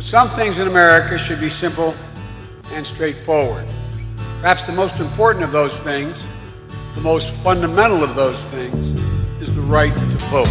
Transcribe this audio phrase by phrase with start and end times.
[0.00, 1.94] Some things in America should be simple
[2.72, 3.66] and straightforward.
[4.40, 6.24] Perhaps the most important of those things,
[6.94, 8.92] the most fundamental of those things,
[9.42, 10.46] is the right to vote.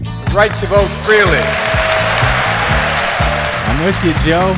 [0.00, 1.38] The right to vote freely.
[3.68, 4.54] I'm with you, Joe.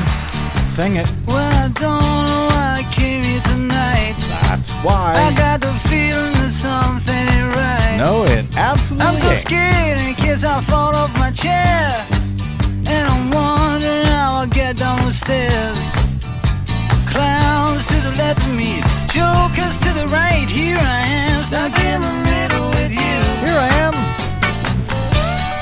[0.65, 1.09] Sing it.
[1.27, 4.15] Well, I don't know why I came here tonight.
[4.49, 5.13] That's why.
[5.17, 7.97] I got the feeling that something ain't right.
[7.99, 12.07] No, it absolutely I'm so scared in case I fall off my chair.
[12.89, 13.31] And I'm
[14.51, 15.79] get down the stairs.
[17.07, 20.47] Clowns to the left of me, jokers to the right.
[20.49, 23.17] Here I am, stuck in the middle with you.
[23.47, 24.26] Here I am.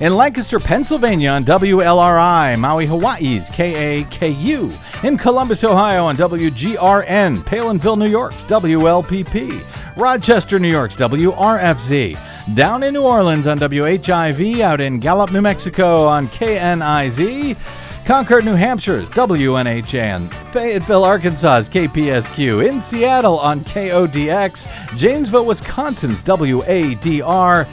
[0.00, 5.04] In Lancaster, Pennsylvania on WLRI, Maui, Hawaii's KAKU.
[5.04, 9.64] In Columbus, Ohio on WGRN, Palenville, New York's WLPP.
[9.96, 12.18] Rochester, New York's WRFZ.
[12.56, 17.56] Down in New Orleans on WHIV, out in Gallup, New Mexico on KNIZ.
[18.04, 27.66] Concord, New Hampshire's WNHN, Fayetteville, Arkansas's KPSQ, in Seattle on KODX, Janesville, Wisconsin's WADR,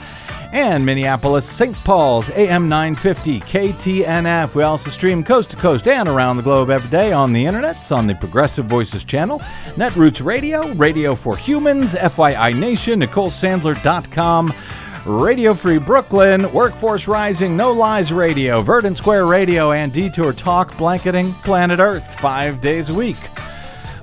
[0.52, 1.76] and Minneapolis, St.
[1.84, 4.56] Paul's AM 950 KTNF.
[4.56, 7.96] We also stream coast to coast and around the globe every day on the internets
[7.96, 9.40] on the Progressive Voices channel,
[9.76, 14.54] Netroots Radio, Radio for Humans, FYI Nation, NicoleSandler.com.
[15.06, 21.34] Radio Free Brooklyn, Workforce Rising, No Lies Radio, Verdant Square Radio, and Detour Talk, blanketing
[21.34, 23.18] planet Earth five days a week.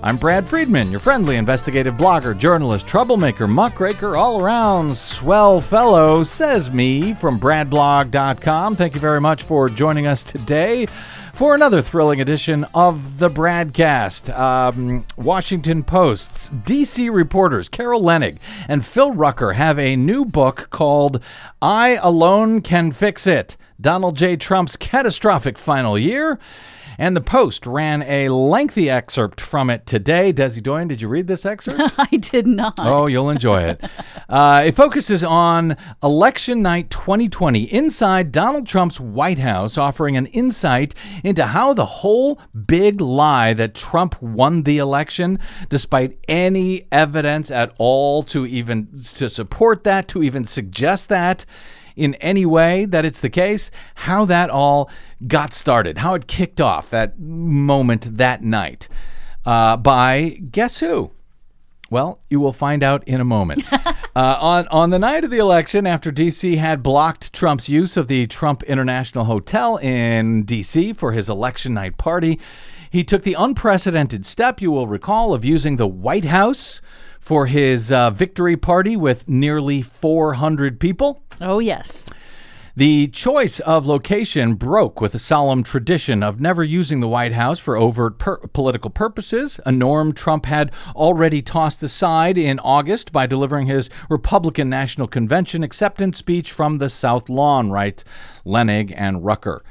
[0.01, 6.71] I'm Brad Friedman, your friendly investigative blogger, journalist, troublemaker, muckraker, all around swell fellow, says
[6.71, 8.77] me from bradblog.com.
[8.77, 10.87] Thank you very much for joining us today
[11.35, 14.33] for another thrilling edition of the Bradcast.
[14.39, 18.39] Um, Washington Post's DC reporters Carol Leonnig
[18.69, 21.21] and Phil Rucker have a new book called
[21.61, 24.37] I Alone Can Fix It Donald J.
[24.37, 26.39] Trump's Catastrophic Final Year.
[27.01, 30.33] And the Post ran a lengthy excerpt from it today.
[30.33, 31.95] Desi Doyen, did you read this excerpt?
[31.99, 32.75] I did not.
[32.79, 33.81] Oh, you'll enjoy it.
[34.29, 40.95] Uh, it focuses on election night 2020 inside Donald Trump's White House, offering an insight
[41.25, 45.39] into how the whole big lie that Trump won the election,
[45.71, 51.47] despite any evidence at all to even to support that, to even suggest that
[51.99, 54.91] in any way that it's the case, how that all
[55.27, 58.89] got started, how it kicked off that moment that night
[59.45, 61.11] uh, by guess who?
[61.91, 63.65] Well, you will find out in a moment.
[63.73, 66.57] uh, on on the night of the election, after D.C.
[66.57, 70.93] had blocked Trump's use of the Trump International Hotel in D.C.
[70.93, 72.39] for his election night party,
[72.91, 76.83] he took the unprecedented step, you will recall, of using the White House
[77.21, 81.23] for his uh, victory party with nearly 400 people.
[81.41, 82.09] Oh, yes.
[82.79, 87.59] The choice of location broke with a solemn tradition of never using the White House
[87.59, 93.27] for overt per- political purposes, a norm Trump had already tossed aside in August by
[93.27, 98.05] delivering his Republican National Convention acceptance speech from the South Lawn, writes
[98.47, 99.65] Leonnig and Rucker.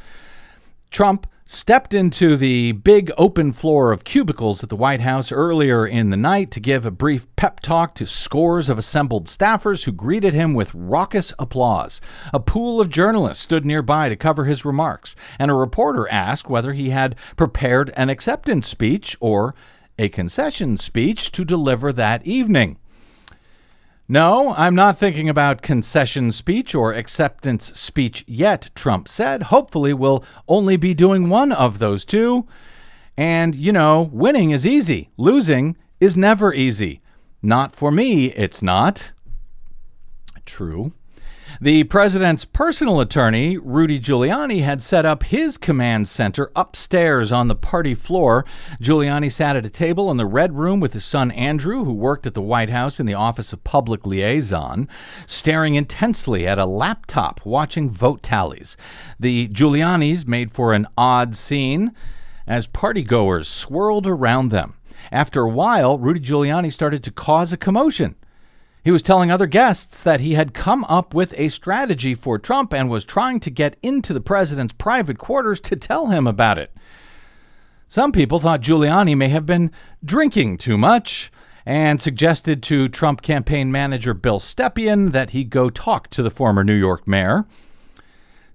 [0.91, 6.09] Trump stepped into the big open floor of cubicles at the White House earlier in
[6.09, 10.33] the night to give a brief pep talk to scores of assembled staffers who greeted
[10.33, 12.01] him with raucous applause.
[12.33, 16.73] A pool of journalists stood nearby to cover his remarks, and a reporter asked whether
[16.73, 19.55] he had prepared an acceptance speech or
[19.97, 22.77] a concession speech to deliver that evening.
[24.09, 29.43] No, I'm not thinking about concession speech or acceptance speech yet, Trump said.
[29.43, 32.47] Hopefully, we'll only be doing one of those two.
[33.17, 37.01] And, you know, winning is easy, losing is never easy.
[37.41, 39.11] Not for me, it's not.
[40.45, 40.93] True.
[41.59, 47.55] The president's personal attorney, Rudy Giuliani, had set up his command center upstairs on the
[47.55, 48.45] party floor.
[48.79, 52.27] Giuliani sat at a table in the Red Room with his son Andrew, who worked
[52.27, 54.87] at the White House in the Office of Public Liaison,
[55.25, 58.77] staring intensely at a laptop watching vote tallies.
[59.19, 61.91] The Giulianis made for an odd scene
[62.45, 64.75] as partygoers swirled around them.
[65.11, 68.15] After a while, Rudy Giuliani started to cause a commotion.
[68.83, 72.73] He was telling other guests that he had come up with a strategy for Trump
[72.73, 76.71] and was trying to get into the president's private quarters to tell him about it.
[77.89, 79.71] Some people thought Giuliani may have been
[80.03, 81.31] drinking too much,
[81.65, 86.63] and suggested to Trump campaign manager Bill Stepien that he go talk to the former
[86.63, 87.45] New York mayor.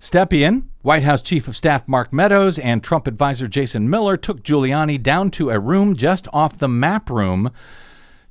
[0.00, 5.00] Stepien, White House Chief of Staff Mark Meadows, and Trump advisor Jason Miller took Giuliani
[5.00, 7.50] down to a room just off the map room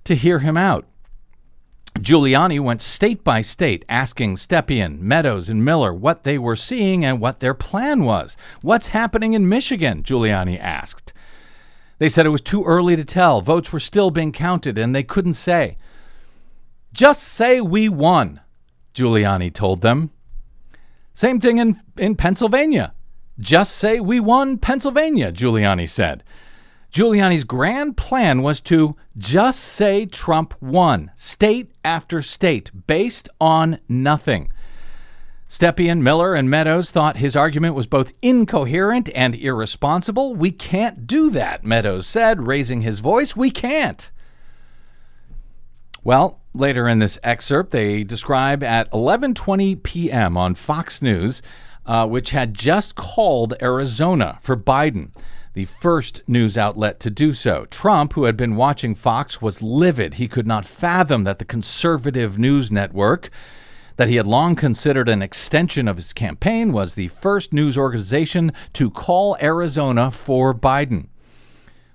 [0.04, 0.88] to hear him out.
[1.96, 7.20] Giuliani went state by state asking Stepien, Meadows, and Miller what they were seeing and
[7.20, 8.36] what their plan was.
[8.62, 10.02] What's happening in Michigan?
[10.02, 11.14] Giuliani asked.
[12.00, 13.42] They said it was too early to tell.
[13.42, 15.78] Votes were still being counted and they couldn't say.
[16.94, 18.40] Just say we won,
[18.96, 20.10] Giuliani told them.
[21.14, 22.94] Same thing in, in Pennsylvania.
[23.40, 26.24] Just say we won Pennsylvania, Giuliani said.
[26.92, 34.52] Giuliani's grand plan was to just say Trump won, state after state, based on nothing.
[35.48, 40.34] Stepien, Miller, and Meadows thought his argument was both incoherent and irresponsible.
[40.34, 43.36] We can't do that, Meadows said, raising his voice.
[43.36, 44.10] We can't.
[46.04, 50.36] Well, later in this excerpt, they describe at 11:20 p.m.
[50.38, 51.42] on Fox News,
[51.86, 55.12] uh, which had just called Arizona for Biden,
[55.54, 57.66] the first news outlet to do so.
[57.66, 60.16] Trump, who had been watching Fox, was livid.
[60.16, 63.30] He could not fathom that the conservative news network
[63.98, 68.54] that he had long considered an extension of his campaign was the first news organization
[68.74, 71.08] to call Arizona for Biden.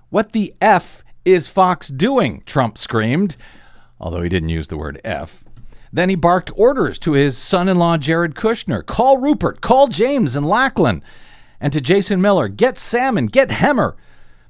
[0.09, 2.43] What the F is Fox doing?
[2.45, 3.35] Trump screamed
[3.99, 5.43] although he didn't use the word F.
[5.91, 10.35] Then he barked orders to his son in law, Jared Kushner call Rupert, call James
[10.35, 11.01] and Lachlan.
[11.59, 13.95] And to Jason Miller, get Sammon, get Hemmer.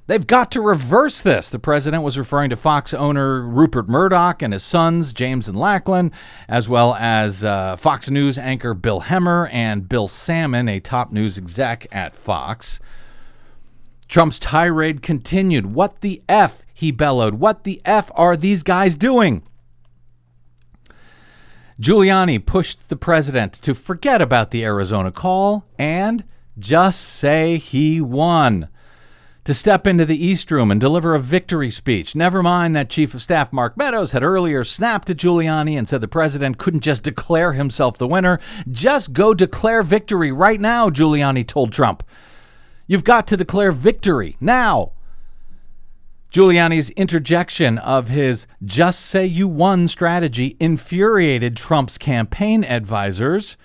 [0.08, 1.50] They've got to reverse this.
[1.50, 6.12] The president was referring to Fox owner Rupert Murdoch and his sons, James and Lachlan,
[6.48, 11.36] as well as uh, Fox News anchor Bill Hemmer and Bill Sammon, a top news
[11.36, 12.80] exec at Fox.
[14.08, 15.74] Trump's tirade continued.
[15.74, 16.62] What the F?
[16.72, 17.34] he bellowed.
[17.34, 19.42] What the F are these guys doing?
[21.80, 26.24] Giuliani pushed the president to forget about the Arizona call and
[26.58, 28.68] just say he won.
[29.44, 32.14] To step into the East Room and deliver a victory speech.
[32.14, 36.02] Never mind that Chief of Staff Mark Meadows had earlier snapped at Giuliani and said
[36.02, 38.40] the president couldn't just declare himself the winner.
[38.70, 42.02] Just go declare victory right now, Giuliani told Trump.
[42.86, 44.92] You've got to declare victory now.
[46.30, 53.56] Giuliani's interjection of his just say you won strategy infuriated Trump's campaign advisors.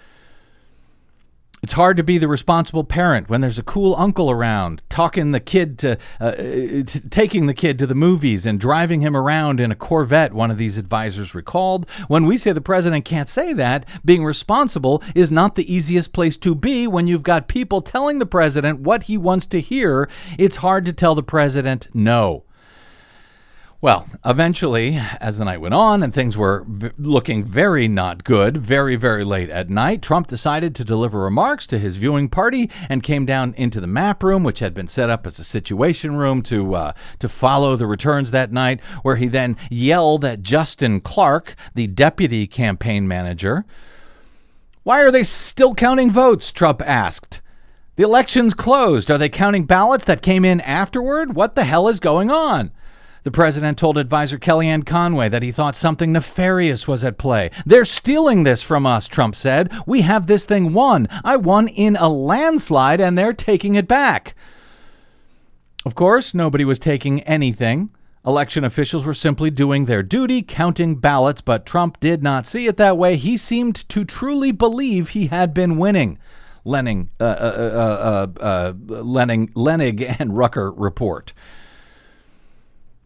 [1.64, 5.40] It's hard to be the responsible parent when there's a cool uncle around, talking the
[5.40, 9.72] kid to, uh, t- taking the kid to the movies and driving him around in
[9.72, 11.86] a Corvette, one of these advisors recalled.
[12.10, 16.36] When we say the president can't say that, being responsible is not the easiest place
[16.36, 20.10] to be when you've got people telling the president what he wants to hear.
[20.38, 22.44] It's hard to tell the president no.
[23.84, 28.56] Well, eventually, as the night went on and things were v- looking very not good,
[28.56, 33.04] very, very late at night, Trump decided to deliver remarks to his viewing party and
[33.04, 36.42] came down into the map room, which had been set up as a situation room
[36.44, 41.54] to uh, to follow the returns that night, where he then yelled at Justin Clark,
[41.76, 43.66] the deputy campaign manager.
[44.84, 46.54] Why are they still counting votes?
[46.54, 47.42] Trump asked.
[47.98, 49.12] The election's closed.
[49.12, 51.36] Are they counting ballots that came in afterward?
[51.36, 52.72] What the hell is going on?
[53.24, 57.52] The president told advisor Kellyanne Conway that he thought something nefarious was at play.
[57.66, 59.72] They're stealing this from us, Trump said.
[59.88, 61.08] We have this thing won.
[61.24, 64.36] I won in a landslide, and they're taking it back.
[65.86, 67.92] Of course, nobody was taking anything.
[68.26, 72.78] Election officials were simply doing their duty, counting ballots, but Trump did not see it
[72.78, 73.16] that way.
[73.16, 76.18] He seemed to truly believe he had been winning.
[76.66, 81.34] Lenning, uh, uh, uh, uh Lenning, Leonnig and Rucker report.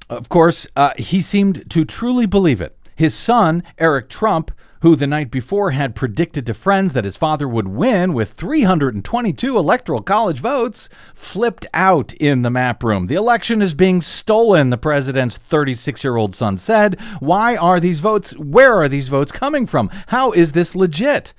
[0.10, 2.78] Of course, uh, he seemed to truly believe it.
[2.96, 7.48] His son, Eric Trump, who the night before had predicted to friends that his father
[7.48, 13.08] would win with 322 electoral college votes, flipped out in the map room.
[13.08, 17.00] The election is being stolen, the president's 36 year old son said.
[17.20, 18.32] Why are these votes?
[18.38, 19.90] Where are these votes coming from?
[20.08, 21.34] How is this legit?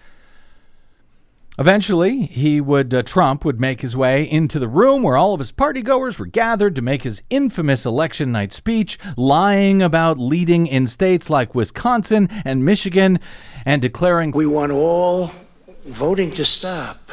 [1.58, 5.40] Eventually, he would uh, Trump would make his way into the room where all of
[5.40, 10.86] his partygoers were gathered to make his infamous election night speech, lying about leading in
[10.86, 13.18] states like Wisconsin and Michigan
[13.66, 15.32] and declaring We want all
[15.84, 17.10] voting to stop.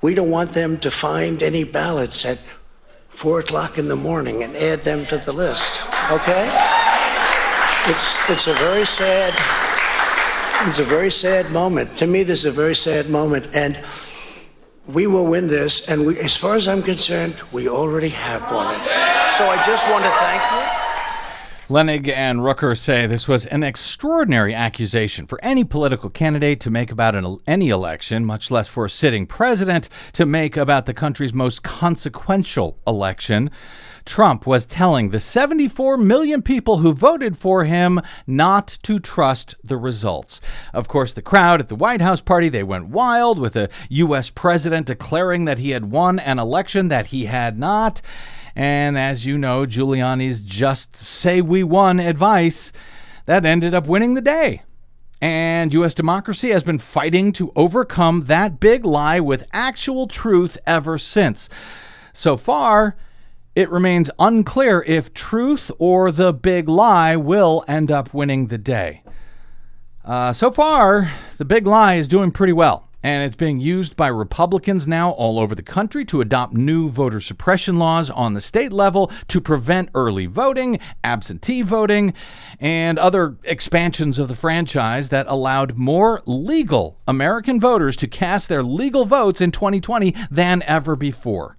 [0.00, 2.38] We don't want them to find any ballots at
[3.08, 5.82] four o'clock in the morning and add them to the list.
[6.10, 6.48] Okay?
[7.86, 9.34] It's it's a very sad
[10.68, 11.96] it's a very sad moment.
[11.98, 13.56] To me, this is a very sad moment.
[13.56, 13.78] And
[14.86, 15.90] we will win this.
[15.90, 18.80] And we, as far as I'm concerned, we already have won it.
[19.32, 20.82] So I just want to thank you.
[21.68, 26.90] Leonnig and Rucker say this was an extraordinary accusation for any political candidate to make
[26.90, 31.32] about an, any election, much less for a sitting president to make about the country's
[31.32, 33.50] most consequential election.
[34.04, 39.76] Trump was telling the 74 million people who voted for him not to trust the
[39.76, 40.40] results.
[40.72, 44.30] Of course, the crowd at the White House party, they went wild with a US
[44.30, 48.02] president declaring that he had won an election that he had not.
[48.54, 52.72] And as you know, Giuliani's just say we won advice
[53.26, 54.62] that ended up winning the day.
[55.20, 55.94] And U.S.
[55.94, 61.48] democracy has been fighting to overcome that big lie with actual truth ever since.
[62.12, 62.96] So far,
[63.54, 69.02] it remains unclear if truth or the big lie will end up winning the day.
[70.04, 74.08] Uh, so far, the big lie is doing pretty well, and it's being used by
[74.08, 78.72] Republicans now all over the country to adopt new voter suppression laws on the state
[78.72, 82.14] level to prevent early voting, absentee voting,
[82.58, 88.64] and other expansions of the franchise that allowed more legal American voters to cast their
[88.64, 91.56] legal votes in 2020 than ever before.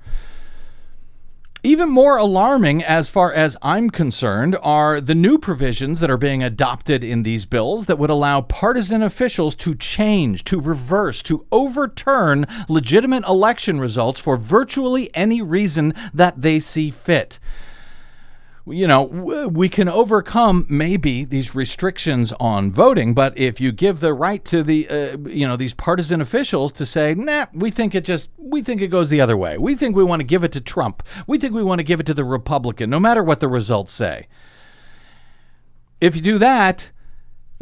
[1.65, 6.43] Even more alarming, as far as I'm concerned, are the new provisions that are being
[6.43, 12.47] adopted in these bills that would allow partisan officials to change, to reverse, to overturn
[12.67, 17.39] legitimate election results for virtually any reason that they see fit
[18.65, 24.13] you know, we can overcome maybe these restrictions on voting, but if you give the
[24.13, 28.05] right to the, uh, you know, these partisan officials to say, nah, we think it
[28.05, 29.57] just, we think it goes the other way.
[29.57, 31.03] We think we want to give it to Trump.
[31.27, 33.91] We think we want to give it to the Republican, no matter what the results
[33.91, 34.27] say.
[35.99, 36.91] If you do that,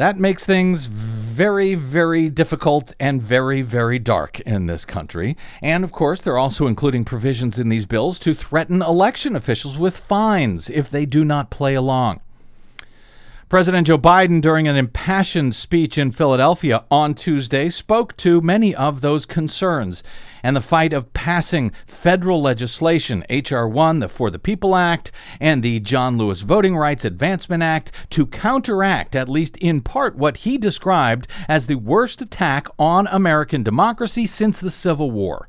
[0.02, 5.38] that makes things very, very difficult and very, very dark in this country.
[5.62, 9.96] And of course, they're also including provisions in these bills to threaten election officials with
[9.96, 12.20] fines if they do not play along.
[13.48, 19.02] President Joe Biden, during an impassioned speech in Philadelphia on Tuesday, spoke to many of
[19.02, 20.02] those concerns
[20.44, 23.68] and the fight of passing federal legislation, H.R.
[23.68, 28.26] 1, the For the People Act, and the John Lewis Voting Rights Advancement Act, to
[28.26, 34.26] counteract, at least in part, what he described as the worst attack on American democracy
[34.26, 35.48] since the Civil War.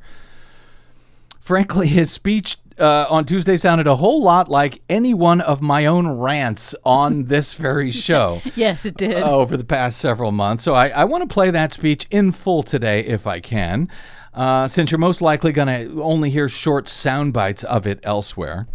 [1.41, 5.87] Frankly, his speech uh, on Tuesday sounded a whole lot like any one of my
[5.87, 8.43] own rants on this very show.
[8.55, 9.23] yes, it did.
[9.23, 10.63] Uh, over the past several months.
[10.63, 13.89] So I, I want to play that speech in full today if I can,
[14.35, 18.67] uh, since you're most likely going to only hear short sound bites of it elsewhere.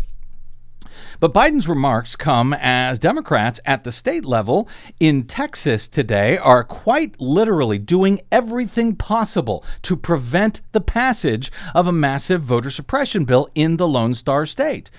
[1.20, 4.68] But Biden's remarks come as Democrats at the state level
[5.00, 11.92] in Texas today are quite literally doing everything possible to prevent the passage of a
[11.92, 14.89] massive voter suppression bill in the Lone Star State.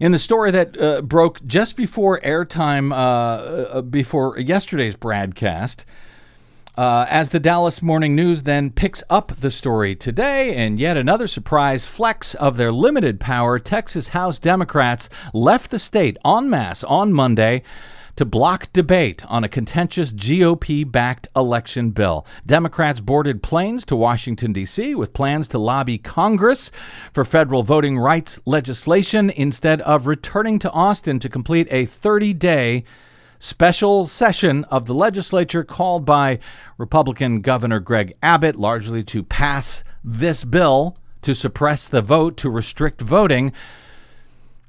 [0.00, 5.84] In the story that uh, broke just before airtime, uh, uh, before yesterday's broadcast,
[6.76, 11.26] uh, as the Dallas Morning News then picks up the story today, and yet another
[11.26, 17.12] surprise flex of their limited power, Texas House Democrats left the state en masse on
[17.12, 17.62] Monday
[18.16, 22.26] to block debate on a contentious GOP backed election bill.
[22.46, 26.70] Democrats boarded planes to Washington, D.C., with plans to lobby Congress
[27.12, 32.84] for federal voting rights legislation instead of returning to Austin to complete a 30 day
[33.42, 36.38] special session of the legislature called by
[36.78, 43.00] Republican Governor Greg Abbott largely to pass this bill to suppress the vote, to restrict
[43.00, 43.52] voting,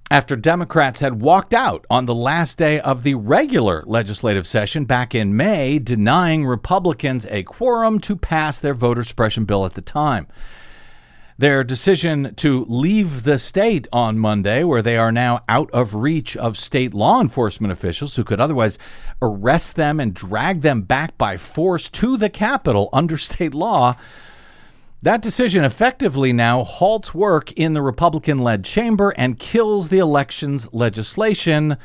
[0.10, 5.14] after Democrats had walked out on the last day of the regular legislative session back
[5.14, 10.26] in May, denying Republicans a quorum to pass their voter suppression bill at the time.
[11.38, 16.38] Their decision to leave the state on Monday, where they are now out of reach
[16.38, 18.78] of state law enforcement officials who could otherwise
[19.22, 23.96] arrest them and drag them back by force to the Capitol under state law,
[25.02, 30.70] that decision effectively now halts work in the Republican led chamber and kills the elections
[30.72, 31.76] legislation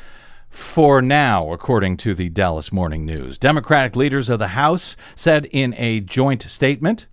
[0.49, 3.37] for now, according to the Dallas Morning News.
[3.37, 7.07] Democratic leaders of the House said in a joint statement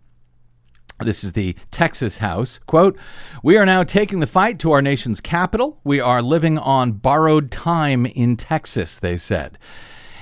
[1.00, 2.58] this is the Texas House.
[2.66, 2.98] Quote,
[3.42, 5.78] We are now taking the fight to our nation's capital.
[5.84, 9.58] We are living on borrowed time in Texas, they said.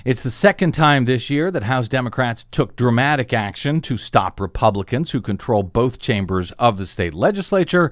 [0.05, 5.13] It's the second time this year that House Democrats took dramatic action to stop Republicans
[5.13, 7.91] who control both chambers of the state legislature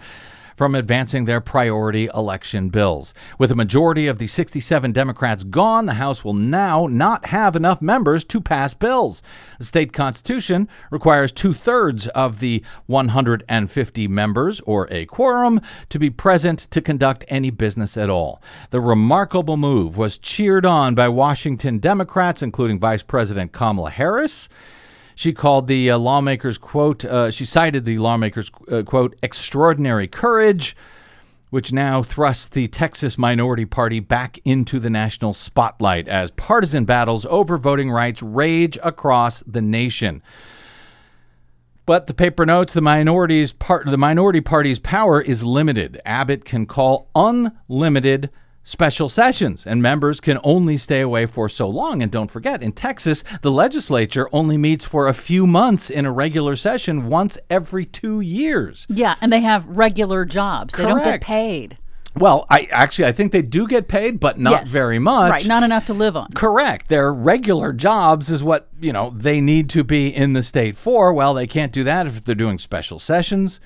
[0.57, 3.15] from advancing their priority election bills.
[3.39, 7.81] With a majority of the 67 Democrats gone, the House will now not have enough
[7.81, 9.23] members to pass bills.
[9.59, 16.11] The state constitution requires two thirds of the 150 members, or a quorum, to be
[16.11, 18.43] present to conduct any business at all.
[18.71, 24.49] The remarkable move was cheered on by Washington Democrats, including Vice President Kamala Harris.
[25.23, 30.77] She called the uh, lawmakers, quote, uh, she cited the lawmakers, uh, quote, extraordinary courage,
[31.51, 37.25] which now thrusts the Texas minority party back into the national spotlight as partisan battles
[37.27, 40.25] over voting rights rage across the nation.
[41.87, 46.01] But the paper notes the minority's part the minority party's power is limited.
[46.05, 48.29] Abbott can call unlimited
[48.65, 52.03] special sessions, and members can only stay away for so long.
[52.03, 56.13] And don't forget, in Texas, the legislature only meets for a few months in a
[56.13, 58.87] regular session once every two years.
[58.89, 60.75] Yeah, and they have regular jobs.
[60.75, 61.79] They don't get paid.
[62.15, 64.71] Well, I actually I think they do get paid, but not Yes.
[64.71, 65.31] very much.
[65.31, 66.29] Right, not enough to live on.
[66.35, 66.89] Correct.
[66.91, 71.13] Their regular jobs is what, you know, they need to be in the state for.
[71.15, 73.61] Well, they can't do that if they're doing special sessions.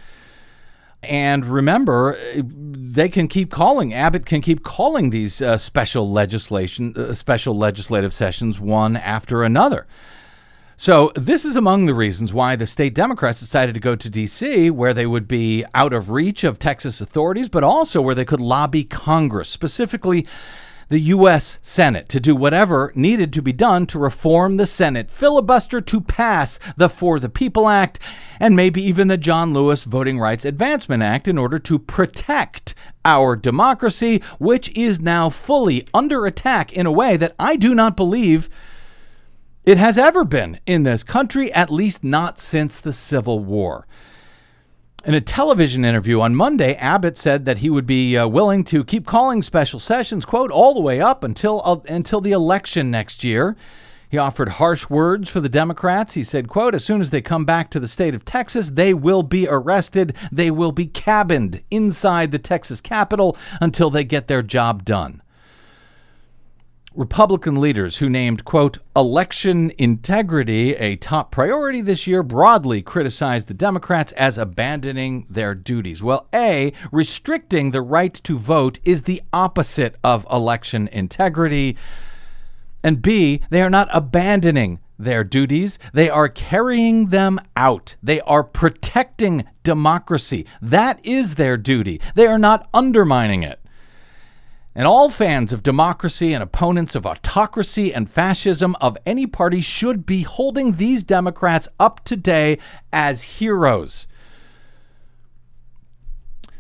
[1.07, 3.93] And remember, eh, they can keep calling.
[3.93, 9.87] Abbott can keep calling these uh, special legislation, uh, special legislative sessions one after another.
[10.79, 14.69] So this is among the reasons why the state Democrats decided to go to D.C.,
[14.69, 18.43] where they would be out of reach of Texas authorities, but also where they could
[18.43, 20.27] lobby Congress, specifically
[20.89, 21.59] the U.S.
[21.63, 26.61] Senate, to do whatever needed to be done to reform the Senate filibuster to pass
[26.77, 27.99] the For the People Act
[28.39, 32.75] and maybe even the John Lewis Voting Rights Advancement Act in order to protect
[33.05, 37.97] our democracy, which is now fully under attack in a way that I do not
[37.97, 38.49] believe
[39.65, 43.89] it has ever been in this country, at least not since the Civil War.
[45.07, 48.83] In a television interview on Monday, Abbott said that he would be uh, willing to
[48.83, 53.23] keep calling special sessions, quote, all the way up until uh, until the election next
[53.23, 53.57] year.
[54.09, 56.15] He offered harsh words for the Democrats.
[56.15, 58.93] He said, quote, as soon as they come back to the state of Texas, they
[58.93, 60.17] will be arrested.
[60.33, 65.23] They will be cabined inside the Texas Capitol until they get their job done.
[66.97, 73.55] Republican leaders who named, quote, election integrity a top priority this year broadly criticized the
[73.55, 76.03] Democrats as abandoning their duties.
[76.03, 81.77] Well, A, restricting the right to vote is the opposite of election integrity.
[82.83, 87.97] And B, they are not abandoning their duties, they are carrying them out.
[88.03, 90.47] They are protecting democracy.
[90.63, 92.01] That is their duty.
[92.15, 93.61] They are not undermining it.
[94.79, 100.05] And all fans of democracy and opponents of autocracy and fascism of any party should
[100.05, 102.59] be holding these Democrats up today
[102.93, 104.07] as heroes.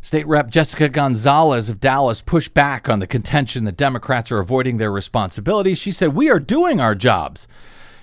[0.01, 4.79] State Rep Jessica Gonzalez of Dallas pushed back on the contention that Democrats are avoiding
[4.79, 5.77] their responsibilities.
[5.77, 7.47] She said, "We are doing our jobs."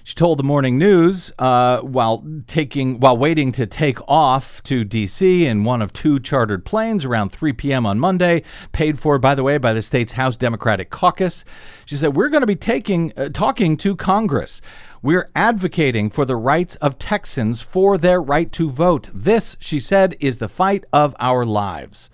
[0.06, 5.46] She told the morning news uh, while taking while waiting to take off to D.C.
[5.46, 7.86] in one of two chartered planes around 3 p.m.
[7.86, 11.46] on Monday, paid for, by the way, by the state's House Democratic Caucus.
[11.86, 14.62] She said, "We're going to be taking uh, talking to Congress.
[15.02, 19.08] We're advocating for the rights of Texans for their right to vote.
[19.14, 22.10] This," she said, "is the fight of our lives."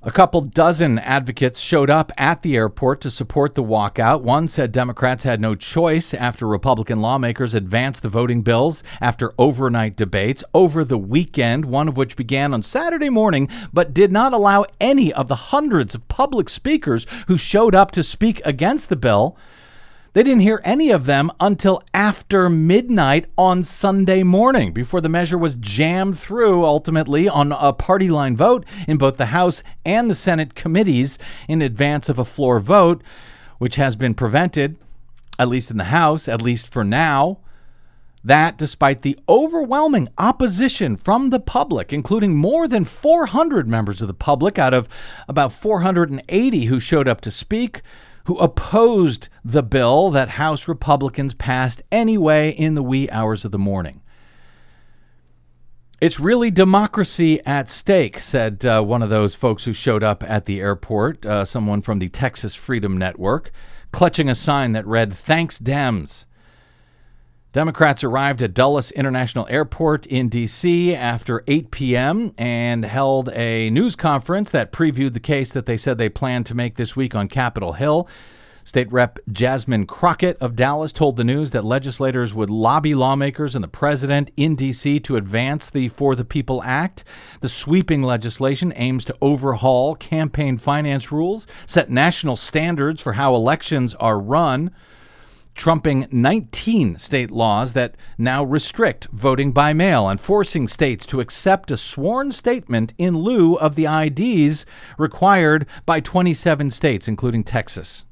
[0.00, 4.22] A couple dozen advocates showed up at the airport to support the walkout.
[4.22, 9.96] One said Democrats had no choice after Republican lawmakers advanced the voting bills after overnight
[9.96, 14.64] debates over the weekend, one of which began on Saturday morning, but did not allow
[14.80, 19.36] any of the hundreds of public speakers who showed up to speak against the bill.
[20.14, 25.36] They didn't hear any of them until after midnight on Sunday morning, before the measure
[25.36, 30.14] was jammed through ultimately on a party line vote in both the House and the
[30.14, 33.02] Senate committees in advance of a floor vote,
[33.58, 34.78] which has been prevented,
[35.38, 37.38] at least in the House, at least for now.
[38.24, 44.14] That, despite the overwhelming opposition from the public, including more than 400 members of the
[44.14, 44.88] public out of
[45.28, 47.82] about 480 who showed up to speak,
[48.28, 53.58] who opposed the bill that House Republicans passed anyway in the wee hours of the
[53.58, 54.02] morning.
[55.98, 60.44] It's really democracy at stake, said uh, one of those folks who showed up at
[60.44, 63.50] the airport, uh, someone from the Texas Freedom Network,
[63.92, 66.26] clutching a sign that read, Thanks, Dems.
[67.52, 70.94] Democrats arrived at Dulles International Airport in D.C.
[70.94, 72.34] after 8 p.m.
[72.36, 76.54] and held a news conference that previewed the case that they said they planned to
[76.54, 78.06] make this week on Capitol Hill.
[78.64, 83.64] State Rep Jasmine Crockett of Dallas told the news that legislators would lobby lawmakers and
[83.64, 85.00] the president in D.C.
[85.00, 87.02] to advance the For the People Act.
[87.40, 93.94] The sweeping legislation aims to overhaul campaign finance rules, set national standards for how elections
[93.94, 94.70] are run
[95.58, 101.70] trumping 19 state laws that now restrict voting by mail and forcing states to accept
[101.70, 104.64] a sworn statement in lieu of the IDs
[104.96, 108.04] required by 27 states, including Texas.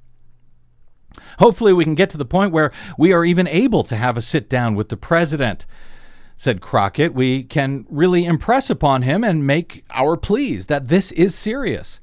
[1.39, 4.23] Hopefully, we can get to the point where we are even able to have a
[4.23, 5.67] sit down with the president.
[6.37, 11.35] Said Crockett, we can really impress upon him and make our pleas that this is
[11.35, 12.01] serious.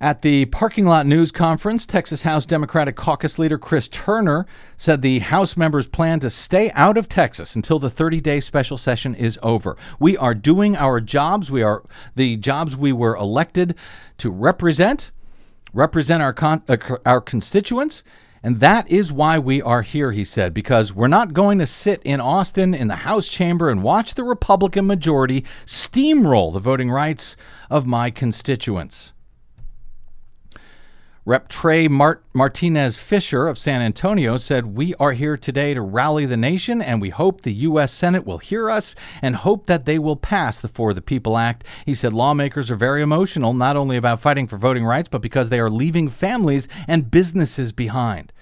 [0.00, 5.18] At the parking lot news conference, Texas House Democratic Caucus leader Chris Turner said the
[5.18, 9.40] House members plan to stay out of Texas until the 30 day special session is
[9.42, 9.76] over.
[9.98, 11.50] We are doing our jobs.
[11.50, 11.82] We are
[12.14, 13.74] the jobs we were elected
[14.18, 15.10] to represent,
[15.72, 18.04] represent our, con- uh, our constituents.
[18.40, 22.00] And that is why we are here, he said, because we're not going to sit
[22.04, 27.36] in Austin in the House chamber and watch the Republican majority steamroll the voting rights
[27.68, 29.12] of my constituents.
[31.28, 31.48] Rep.
[31.48, 36.38] Trey Mart- Martinez Fisher of San Antonio said, We are here today to rally the
[36.38, 37.92] nation, and we hope the U.S.
[37.92, 41.64] Senate will hear us and hope that they will pass the For the People Act.
[41.84, 45.50] He said lawmakers are very emotional, not only about fighting for voting rights, but because
[45.50, 48.32] they are leaving families and businesses behind.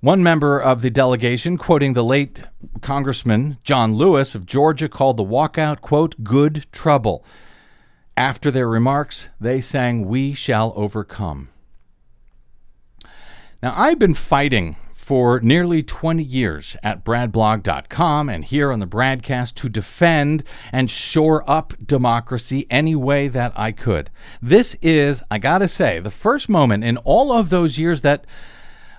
[0.00, 2.38] One member of the delegation, quoting the late
[2.82, 7.24] Congressman John Lewis of Georgia, called the walkout, quote, good trouble.
[8.16, 11.48] After their remarks, they sang, We Shall Overcome.
[13.60, 19.54] Now, I've been fighting for nearly 20 years at bradblog.com and here on the BradCast
[19.54, 24.10] to defend and shore up democracy any way that I could.
[24.40, 28.26] This is, I gotta say, the first moment in all of those years that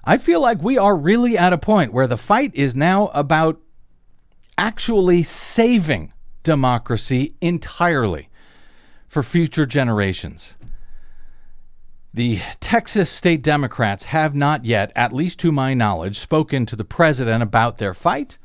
[0.03, 3.59] I feel like we are really at a point where the fight is now about
[4.57, 6.11] actually saving
[6.43, 8.29] democracy entirely
[9.15, 10.57] for future generations.
[12.13, 16.83] The Texas state Democrats have not yet, at least to my knowledge, spoken to the
[16.83, 18.37] president about their fight.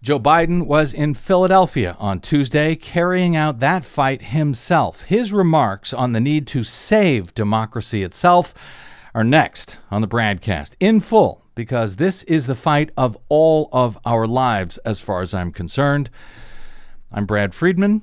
[0.00, 5.00] Joe Biden was in Philadelphia on Tuesday carrying out that fight himself.
[5.00, 8.54] His remarks on the need to save democracy itself
[9.16, 13.98] are next on the BradCast in full because this is the fight of all of
[14.04, 16.08] our lives as far as I'm concerned.
[17.10, 18.02] I'm Brad Friedman.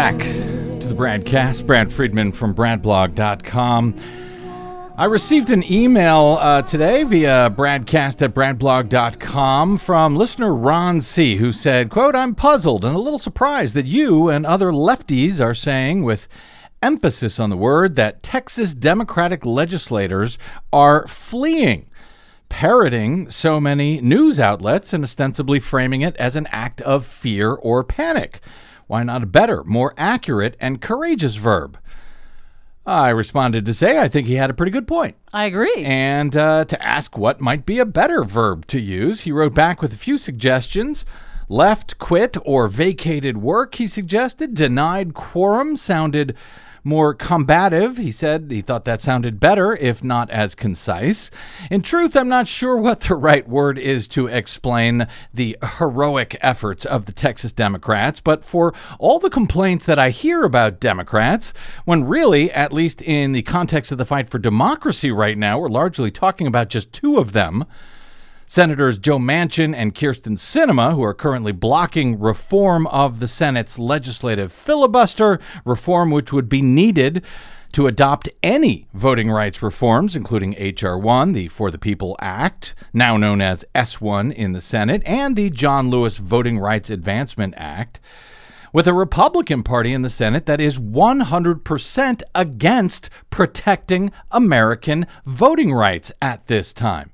[0.00, 1.66] Back to the BradCast.
[1.66, 3.94] Brad Friedman from BradBlog.com.
[4.96, 11.52] I received an email uh, today via Bradcast at BradBlog.com from listener Ron C., who
[11.52, 16.02] said, quote, I'm puzzled and a little surprised that you and other lefties are saying
[16.02, 16.28] with
[16.82, 20.38] emphasis on the word that Texas Democratic legislators
[20.72, 21.90] are fleeing
[22.48, 27.84] parroting so many news outlets and ostensibly framing it as an act of fear or
[27.84, 28.40] panic.
[28.90, 31.78] Why not a better, more accurate, and courageous verb?
[32.84, 35.14] I responded to say I think he had a pretty good point.
[35.32, 35.84] I agree.
[35.84, 39.80] And uh, to ask what might be a better verb to use, he wrote back
[39.80, 41.04] with a few suggestions.
[41.48, 44.54] Left, quit, or vacated work, he suggested.
[44.54, 46.34] Denied quorum sounded
[46.84, 47.96] more combative.
[47.96, 51.30] He said he thought that sounded better, if not as concise.
[51.70, 56.84] In truth, I'm not sure what the right word is to explain the heroic efforts
[56.84, 61.52] of the Texas Democrats, but for all the complaints that I hear about Democrats,
[61.84, 65.68] when really, at least in the context of the fight for democracy right now, we're
[65.68, 67.64] largely talking about just two of them.
[68.50, 74.50] Senators Joe Manchin and Kyrsten Sinema, who are currently blocking reform of the Senate's legislative
[74.50, 77.22] filibuster, reform which would be needed
[77.70, 80.98] to adopt any voting rights reforms, including H.R.
[80.98, 85.36] 1, the For the People Act, now known as S 1 in the Senate, and
[85.36, 88.00] the John Lewis Voting Rights Advancement Act.
[88.72, 96.10] with a Republican Party in the Senate that is 100% against protecting American voting rights
[96.20, 97.10] at this time.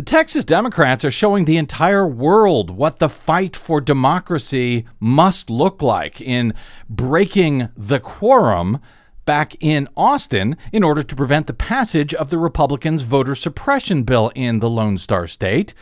[0.00, 5.82] The Texas Democrats are showing the entire world what the fight for democracy must look
[5.82, 6.54] like in
[6.88, 8.80] breaking the quorum
[9.26, 14.32] back in Austin in order to prevent the passage of the Republicans' voter suppression bill
[14.34, 15.74] in the Lone Star State.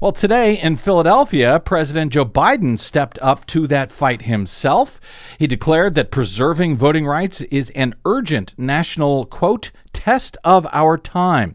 [0.00, 5.00] Well, today in Philadelphia, President Joe Biden stepped up to that fight himself.
[5.38, 11.54] He declared that preserving voting rights is an urgent national, quote, test of our time.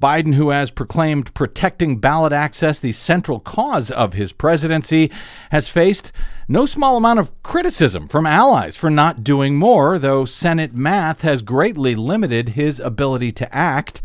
[0.00, 5.10] Biden, who has proclaimed protecting ballot access the central cause of his presidency,
[5.50, 6.12] has faced
[6.46, 11.42] no small amount of criticism from allies for not doing more, though Senate math has
[11.42, 14.00] greatly limited his ability to act.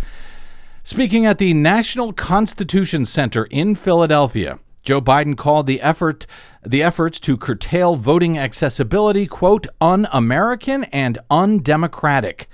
[0.82, 6.26] Speaking at the National Constitution Center in Philadelphia, Joe Biden called the effort
[6.66, 12.50] the efforts to curtail voting accessibility quote un-American and undemocratic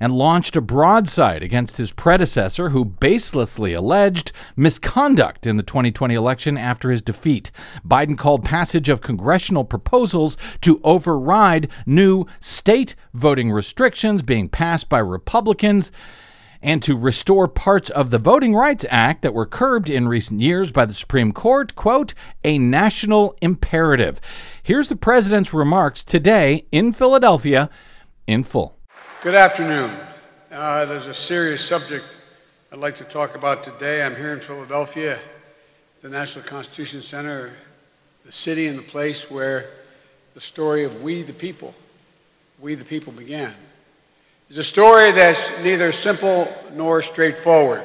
[0.00, 6.56] and launched a broadside against his predecessor who baselessly alleged misconduct in the 2020 election
[6.56, 7.50] after his defeat.
[7.86, 14.98] Biden called passage of congressional proposals to override new state voting restrictions being passed by
[14.98, 15.90] Republicans
[16.62, 20.72] and to restore parts of the Voting Rights Act that were curbed in recent years
[20.72, 24.20] by the Supreme Court, quote, a national imperative.
[24.62, 27.70] Here's the president's remarks today in Philadelphia
[28.26, 28.77] in full.
[29.20, 29.90] Good afternoon.
[30.52, 32.16] Uh, there's a serious subject
[32.70, 34.00] I'd like to talk about today.
[34.00, 35.18] I'm here in Philadelphia,
[36.02, 37.52] the National Constitution Center,
[38.24, 39.70] the city and the place where
[40.34, 41.74] the story of we the people,
[42.60, 43.52] we the people began.
[44.48, 47.82] It's a story that's neither simple nor straightforward.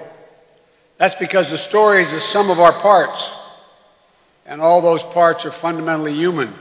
[1.00, 3.34] That's because the story is the sum of our parts,
[4.46, 6.54] and all those parts are fundamentally human.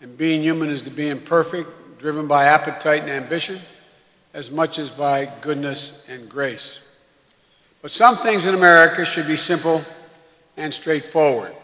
[0.00, 3.60] And being human is to be imperfect, driven by appetite and ambition,
[4.36, 6.80] as much as by goodness and grace.
[7.80, 9.82] But some things in America should be simple
[10.58, 11.54] and straightforward.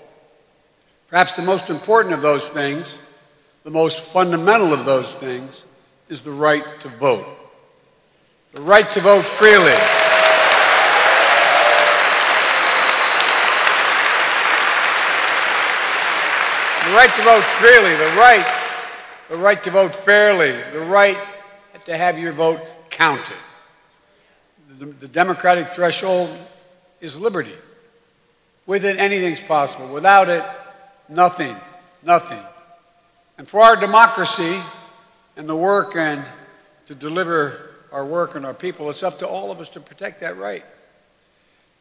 [1.09, 2.99] Perhaps the most important of those things,
[3.65, 5.67] the most fundamental of those things,
[6.09, 7.27] is the right to vote
[8.53, 9.73] the right to vote freely.
[16.85, 18.47] The right to vote freely, the right,
[19.31, 21.17] the right to vote fairly, the right
[21.85, 23.37] to have your vote counted.
[24.79, 26.31] The, the democratic threshold
[27.01, 27.55] is liberty.
[28.67, 29.93] With it, anything's possible.
[29.93, 30.45] Without it,
[31.09, 31.57] nothing,
[32.03, 32.43] nothing.
[33.39, 34.61] And for our democracy
[35.37, 36.25] and the work and
[36.87, 38.89] to deliver our work and our people.
[38.91, 40.65] It's up to all of us to protect that right.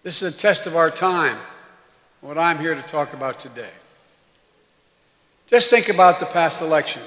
[0.04, 1.38] This is a test of our time,
[2.22, 3.70] what I'm here to talk about today.
[5.48, 7.02] Just think about the past election.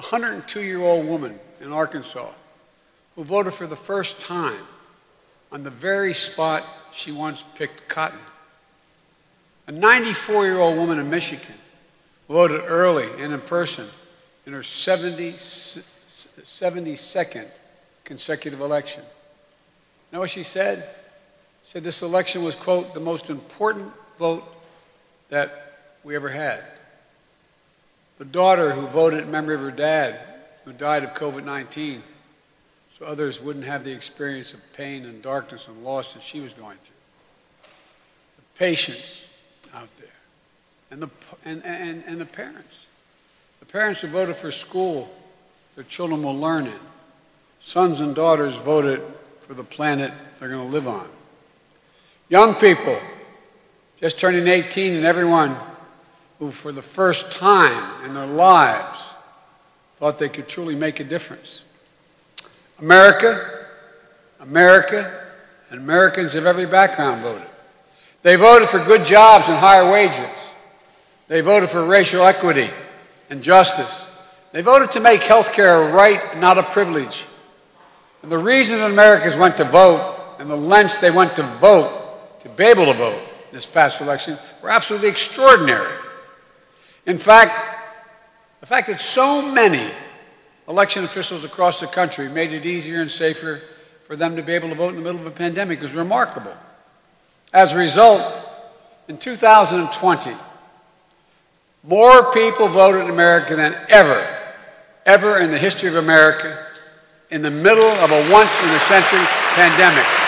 [0.00, 2.30] A 102 year old woman in Arkansas
[3.16, 4.62] who voted for the first time
[5.52, 8.18] on the very spot she once picked cotton.
[9.66, 11.52] A 94 year old woman in Michigan
[12.30, 13.86] voted early and in person
[14.46, 17.46] in her 70, 72nd
[18.02, 19.02] consecutive election.
[19.02, 20.94] You know what she said?
[21.66, 24.44] She said this election was, quote, the most important vote
[25.28, 26.64] that we ever had.
[28.20, 30.20] The daughter who voted in memory of her dad,
[30.66, 32.02] who died of COVID 19,
[32.90, 36.52] so others wouldn't have the experience of pain and darkness and loss that she was
[36.52, 36.96] going through.
[38.36, 39.26] The patients
[39.74, 40.08] out there,
[40.90, 41.08] and the,
[41.46, 42.88] and, and, and the parents.
[43.60, 45.10] The parents who voted for school
[45.74, 46.80] their children will learn in
[47.58, 49.00] sons and daughters voted
[49.40, 51.08] for the planet they're going to live on.
[52.28, 53.00] Young people,
[53.96, 55.56] just turning 18, and everyone
[56.40, 59.12] who, for the first time in their lives,
[59.94, 61.62] thought they could truly make a difference.
[62.80, 63.66] America,
[64.40, 65.28] America,
[65.68, 67.46] and Americans of every background voted.
[68.22, 70.50] They voted for good jobs and higher wages.
[71.28, 72.70] They voted for racial equity
[73.28, 74.06] and justice.
[74.52, 77.26] They voted to make health care a right, not a privilege.
[78.22, 82.40] And the reason that Americans went to vote and the lengths they went to vote,
[82.40, 83.20] to be able to vote
[83.52, 85.92] this past election, were absolutely extraordinary.
[87.10, 87.52] In fact,
[88.60, 89.90] the fact that so many
[90.68, 93.62] election officials across the country made it easier and safer
[94.06, 96.54] for them to be able to vote in the middle of a pandemic is remarkable.
[97.52, 98.22] As a result,
[99.08, 100.36] in 2020,
[101.82, 104.24] more people voted in America than ever,
[105.04, 106.64] ever in the history of America
[107.30, 109.18] in the middle of a once in a century
[109.56, 110.19] pandemic.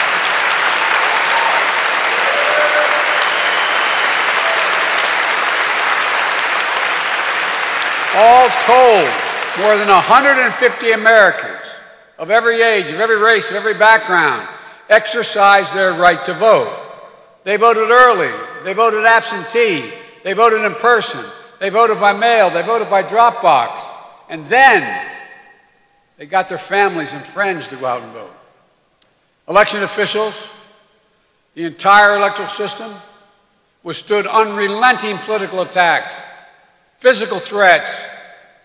[8.42, 9.08] All told,
[9.60, 11.64] more than 150 Americans
[12.18, 14.48] of every age, of every race, of every background
[14.88, 16.76] exercised their right to vote.
[17.44, 18.32] They voted early,
[18.64, 19.92] they voted absentee,
[20.24, 21.24] they voted in person,
[21.60, 23.84] they voted by mail, they voted by Dropbox,
[24.28, 25.06] and then
[26.18, 28.34] they got their families and friends to go out and vote.
[29.48, 30.50] Election officials,
[31.54, 32.92] the entire electoral system
[33.84, 36.24] withstood unrelenting political attacks,
[36.94, 37.94] physical threats,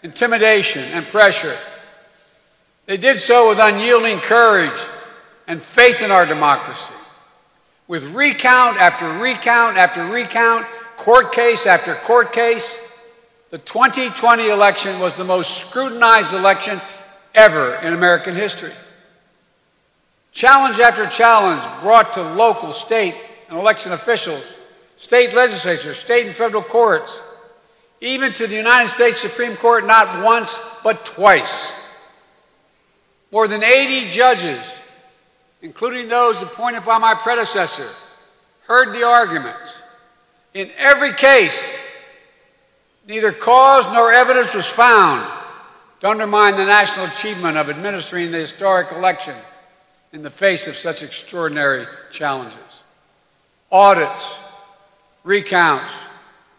[0.03, 1.57] intimidation, and pressure.
[2.86, 4.79] They did so with unyielding courage
[5.47, 6.93] and faith in our democracy.
[7.88, 10.65] With recount after recount after recount,
[10.97, 12.83] court case after court case,
[13.49, 16.81] the 2020 election was the most scrutinized election
[17.33, 18.73] ever in American history.
[20.33, 23.15] Challenge after challenge brought to local, state,
[23.49, 24.55] and election officials,
[24.97, 27.23] state legislatures, state and federal courts,
[28.01, 31.73] even to the United States Supreme Court not once but twice.
[33.31, 34.65] More than 80 judges,
[35.62, 37.89] including those appointed by my predecessor,
[38.67, 39.81] heard the arguments.
[40.53, 41.77] In every case,
[43.07, 45.29] neither cause nor evidence was found
[45.99, 49.36] to undermine the national achievement of administering the historic election
[50.13, 52.57] in the face of such extraordinary challenges.
[53.71, 54.39] Audits,
[55.23, 55.93] recounts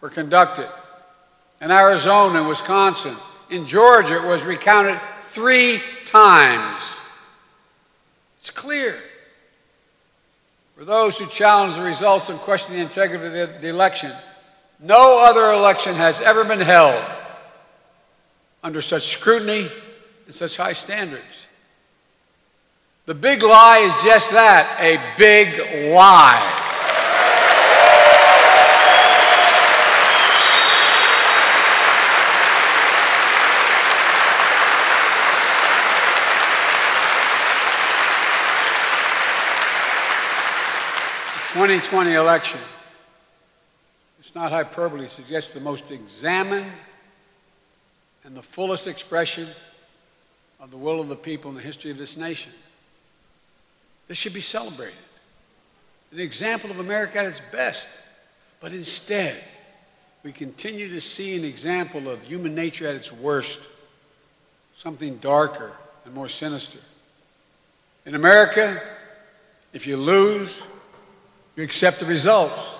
[0.01, 0.67] were conducted.
[1.61, 3.15] In Arizona and Wisconsin,
[3.49, 6.81] in Georgia, it was recounted three times.
[8.39, 8.97] It's clear.
[10.77, 14.13] For those who challenge the results and question the integrity of the, the election,
[14.79, 17.03] no other election has ever been held
[18.63, 19.69] under such scrutiny
[20.25, 21.47] and such high standards.
[23.05, 26.58] The big lie is just that a big lie.
[41.59, 42.57] 2020 election,
[44.17, 46.71] it's not hyperbole, it suggests the most examined
[48.23, 49.45] and the fullest expression
[50.61, 52.53] of the will of the people in the history of this nation.
[54.07, 54.95] This should be celebrated.
[56.13, 57.99] An example of America at its best.
[58.61, 59.35] But instead,
[60.23, 63.67] we continue to see an example of human nature at its worst,
[64.77, 65.73] something darker
[66.05, 66.79] and more sinister.
[68.05, 68.81] In America,
[69.73, 70.63] if you lose,
[71.59, 72.73] you accept the results.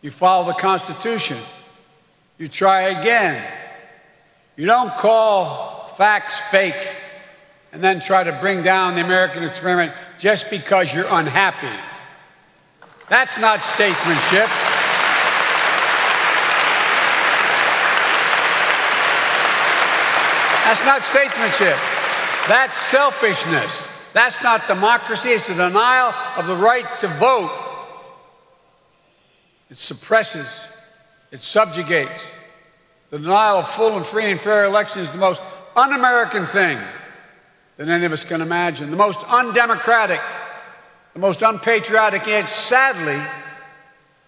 [0.00, 1.36] You follow the Constitution.
[2.38, 3.44] You try again.
[4.54, 6.76] You don't call facts fake
[7.72, 11.66] and then try to bring down the American experiment just because you're unhappy.
[13.08, 14.46] That's not statesmanship.
[20.62, 21.76] That's not statesmanship.
[22.46, 23.88] That's selfishness.
[24.12, 25.30] That's not democracy.
[25.30, 27.62] It's the denial of the right to vote.
[29.74, 30.60] It suppresses,
[31.32, 32.24] it subjugates.
[33.10, 35.42] The denial of full and free and fair elections is the most
[35.74, 36.78] un American thing
[37.76, 38.92] than any of us can imagine.
[38.92, 40.20] The most undemocratic,
[41.12, 43.20] the most unpatriotic, and sadly,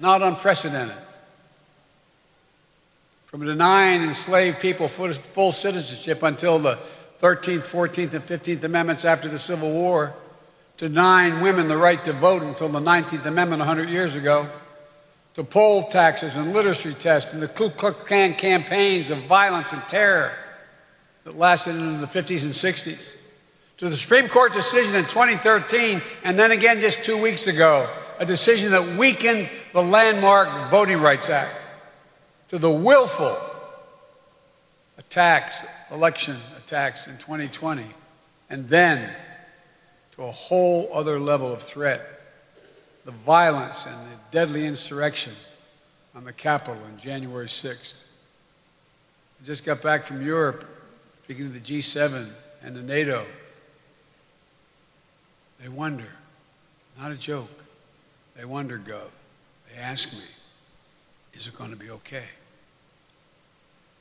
[0.00, 0.96] not unprecedented.
[3.26, 6.76] From denying enslaved people full citizenship until the
[7.22, 10.12] 13th, 14th, and 15th Amendments after the Civil War,
[10.78, 14.50] to denying women the right to vote until the 19th Amendment 100 years ago,
[15.37, 19.83] to poll taxes and literacy tests and the Ku Klux Klan campaigns of violence and
[19.83, 20.33] terror
[21.25, 23.14] that lasted into the 50s and 60s
[23.77, 27.87] to the Supreme Court decision in 2013, and then again just two weeks ago,
[28.18, 31.66] a decision that weakened the landmark Voting Rights Act,
[32.49, 33.37] to the willful
[34.96, 37.85] attacks, election attacks in 2020,
[38.49, 39.12] and then
[40.12, 42.15] to a whole other level of threat
[43.06, 45.32] the violence and the deadly insurrection
[46.14, 48.02] on the Capitol on January 6th.
[49.40, 50.68] I just got back from Europe,
[51.22, 52.28] speaking to the G7
[52.62, 53.24] and the NATO.
[55.62, 56.08] They wonder,
[57.00, 57.62] not a joke,
[58.36, 59.10] they wonder, Gov.
[59.72, 60.18] They ask me,
[61.32, 62.24] is it going to be okay?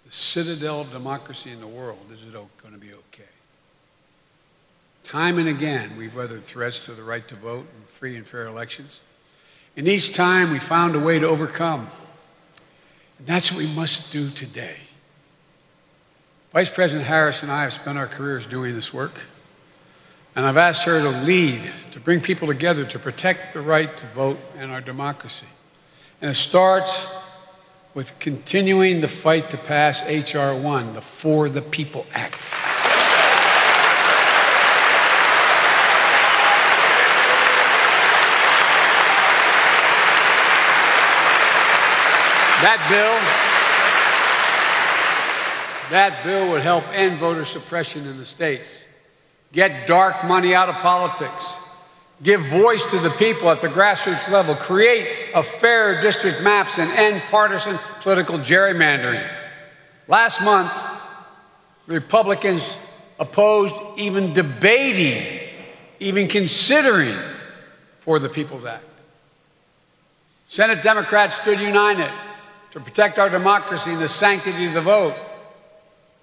[0.06, 3.24] The citadel of democracy in the world, is it going to be okay?
[5.04, 8.46] Time and again, we've weathered threats to the right to vote in free and fair
[8.46, 9.00] elections.
[9.78, 11.88] And each time we found a way to overcome.
[13.18, 14.76] And that's what we must do today.
[16.52, 19.14] Vice President Harris and I have spent our careers doing this work.
[20.36, 24.06] And I've asked her to lead, to bring people together to protect the right to
[24.08, 25.48] vote and our democracy.
[26.22, 27.08] And it starts
[27.94, 30.54] with continuing the fight to pass H.R.
[30.54, 32.65] 1, the For the People Act.
[42.66, 43.14] That bill,
[45.92, 48.84] that bill would help end voter suppression in the states,
[49.54, 51.60] get dark money out of politics,
[52.24, 56.90] give voice to the people at the grassroots level, create a fair district maps, and
[56.94, 59.32] end partisan political gerrymandering.
[60.08, 60.74] Last month,
[61.86, 62.84] Republicans
[63.20, 65.40] opposed even debating,
[66.00, 67.16] even considering
[68.00, 68.84] for the People's Act.
[70.48, 72.12] Senate Democrats stood united
[72.76, 75.16] to protect our democracy and the sanctity of the vote.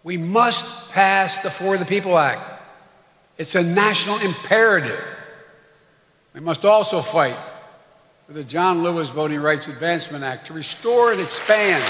[0.05, 2.63] We must pass the For the People Act.
[3.39, 5.03] It's a national imperative.
[6.35, 7.39] We must also fight
[8.27, 11.83] for the John Lewis Voting Rights Advancement Act to restore and expand.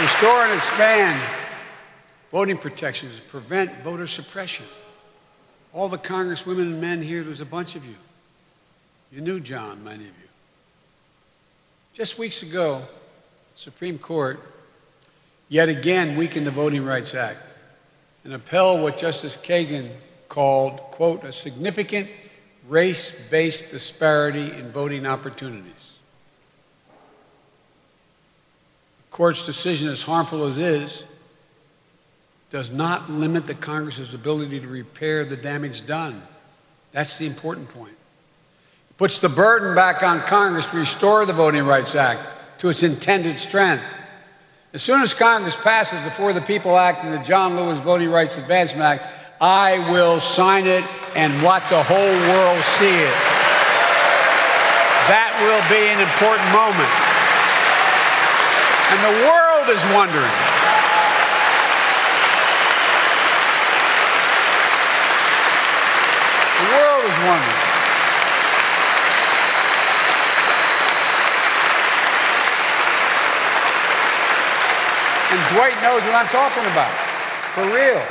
[0.00, 1.20] Restore and expand
[2.32, 4.64] voting protections prevent voter suppression.
[5.78, 7.94] All the congresswomen and men here, there's a bunch of you.
[9.12, 10.28] You knew John, many of you.
[11.94, 12.82] Just weeks ago,
[13.54, 14.40] the Supreme Court
[15.48, 17.54] yet again weakened the Voting Rights Act
[18.24, 19.88] and upheld what Justice Kagan
[20.28, 22.10] called, quote, a significant
[22.66, 26.00] race based disparity in voting opportunities.
[28.98, 31.04] The court's decision, as harmful as it is,
[32.50, 36.22] does not limit the Congress's ability to repair the damage done.
[36.92, 37.92] That's the important point.
[38.90, 42.20] It puts the burden back on Congress to restore the Voting Rights Act
[42.60, 43.84] to its intended strength.
[44.72, 48.10] As soon as Congress passes the For the People Act and the John Lewis Voting
[48.10, 49.04] Rights Advancement Act,
[49.40, 50.84] I will sign it
[51.14, 53.16] and let the whole world see it.
[55.08, 56.92] That will be an important moment.
[58.88, 60.58] And the world is wondering
[66.58, 67.68] The wondering.
[75.30, 76.94] And Dwight knows what I'm talking about.
[77.52, 78.02] For real.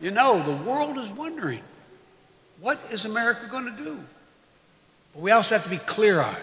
[0.00, 1.62] You know, the world is wondering
[2.60, 3.98] what is America going to do?
[5.12, 6.36] But we also have to be clear eyed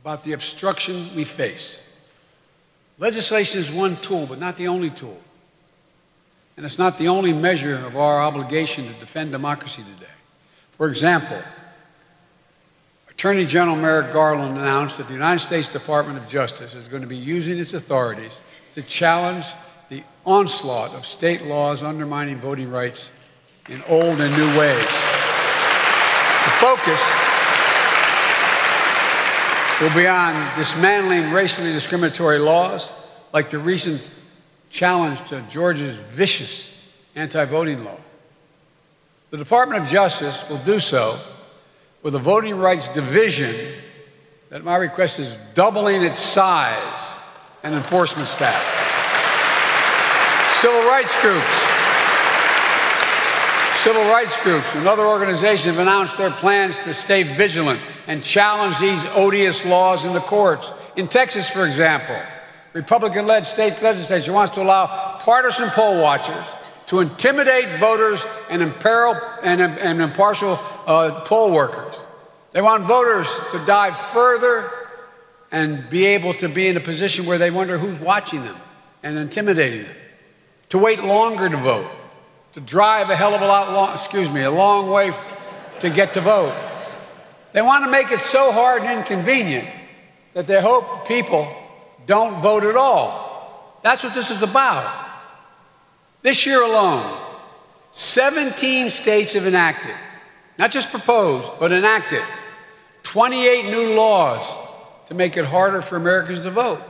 [0.00, 1.80] about the obstruction we face.
[2.98, 5.20] Legislation is one tool, but not the only tool.
[6.56, 10.13] And it's not the only measure of our obligation to defend democracy today.
[10.76, 11.40] For example,
[13.08, 17.08] Attorney General Merrick Garland announced that the United States Department of Justice is going to
[17.08, 18.40] be using its authorities
[18.72, 19.46] to challenge
[19.88, 23.10] the onslaught of state laws undermining voting rights
[23.68, 24.84] in old and new ways.
[26.42, 27.00] The focus
[29.80, 32.92] will be on dismantling racially discriminatory laws
[33.32, 34.10] like the recent
[34.70, 36.76] challenge to Georgia's vicious
[37.14, 37.98] anti voting law.
[39.34, 41.18] The Department of Justice will do so
[42.04, 43.72] with a voting rights division
[44.48, 47.18] that my request is doubling its size
[47.64, 48.62] and enforcement staff.
[50.52, 51.52] Civil rights groups,
[53.80, 58.78] civil rights groups and other organizations have announced their plans to stay vigilant and challenge
[58.78, 60.70] these odious laws in the courts.
[60.94, 62.20] In Texas, for example,
[62.72, 66.46] Republican led state legislature wants to allow partisan poll watchers
[66.86, 72.04] to intimidate voters and imperil and, and impartial uh, poll workers.
[72.52, 74.70] They want voters to dive further
[75.50, 78.56] and be able to be in a position where they wonder who's watching them
[79.02, 79.96] and intimidating them,
[80.70, 81.90] to wait longer to vote,
[82.52, 85.12] to drive a hell of a lot long, excuse me, a long way
[85.80, 86.54] to get to vote.
[87.52, 89.68] They want to make it so hard and inconvenient
[90.32, 91.54] that they hope people
[92.06, 93.78] don't vote at all.
[93.82, 95.03] That's what this is about.
[96.24, 97.20] This year alone,
[97.92, 99.94] 17 states have enacted,
[100.56, 102.22] not just proposed, but enacted
[103.02, 104.42] 28 new laws
[105.06, 106.82] to make it harder for Americans to vote.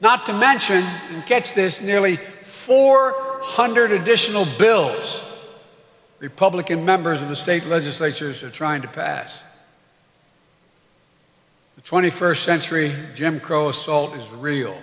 [0.00, 5.22] Not to mention, and catch this, nearly 400 additional bills
[6.18, 9.44] Republican members of the state legislatures are trying to pass.
[11.76, 14.74] The 21st century Jim Crow assault is real.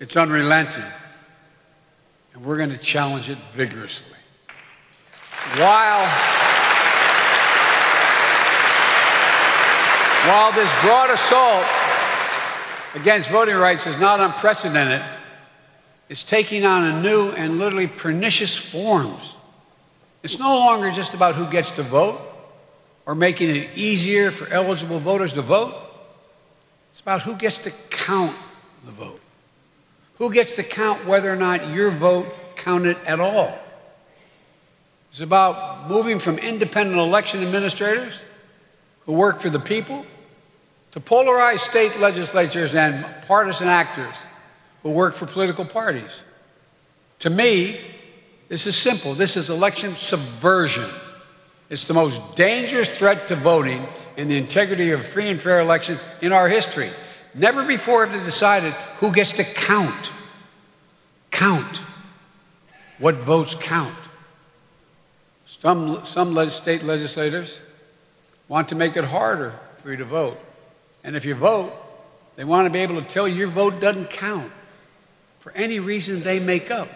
[0.00, 0.82] It's unrelenting.
[2.34, 4.16] And we're going to challenge it vigorously.
[5.56, 6.04] While,
[10.28, 11.64] while this broad assault
[12.94, 15.02] against voting rights is not unprecedented,
[16.08, 19.36] it's taking on a new and literally pernicious forms.
[20.22, 22.20] It's no longer just about who gets to vote
[23.06, 25.74] or making it easier for eligible voters to vote.
[26.90, 28.34] It's about who gets to count
[28.84, 29.20] the vote.
[30.18, 33.58] Who gets to count whether or not your vote counted at all?
[35.10, 38.24] It's about moving from independent election administrators
[39.06, 40.04] who work for the people
[40.92, 44.14] to polarized state legislatures and partisan actors
[44.82, 46.24] who work for political parties.
[47.20, 47.80] To me,
[48.48, 49.14] this is simple.
[49.14, 50.90] This is election subversion.
[51.70, 53.86] It's the most dangerous threat to voting
[54.16, 56.90] and the integrity of free and fair elections in our history.
[57.34, 60.12] Never before have they decided who gets to count.
[61.30, 61.78] Count.
[62.98, 63.94] What votes count.
[65.46, 67.60] Some, some state legislators
[68.48, 70.38] want to make it harder for you to vote.
[71.02, 71.72] And if you vote,
[72.36, 74.52] they want to be able to tell you your vote doesn't count
[75.38, 76.88] for any reason they make up.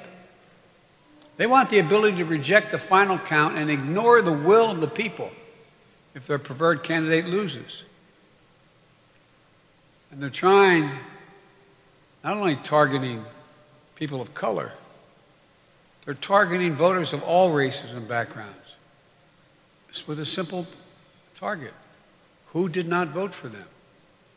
[1.37, 4.89] They want the ability to reject the final count and ignore the will of the
[4.89, 5.31] people
[6.15, 7.85] if their preferred candidate loses.
[10.11, 10.91] And they're trying,
[12.25, 13.25] not only targeting
[13.95, 14.73] people of color,
[16.05, 18.77] they're targeting voters of all races and backgrounds.
[19.91, 20.67] It's with a simple
[21.35, 21.75] target
[22.53, 23.67] who did not vote for them?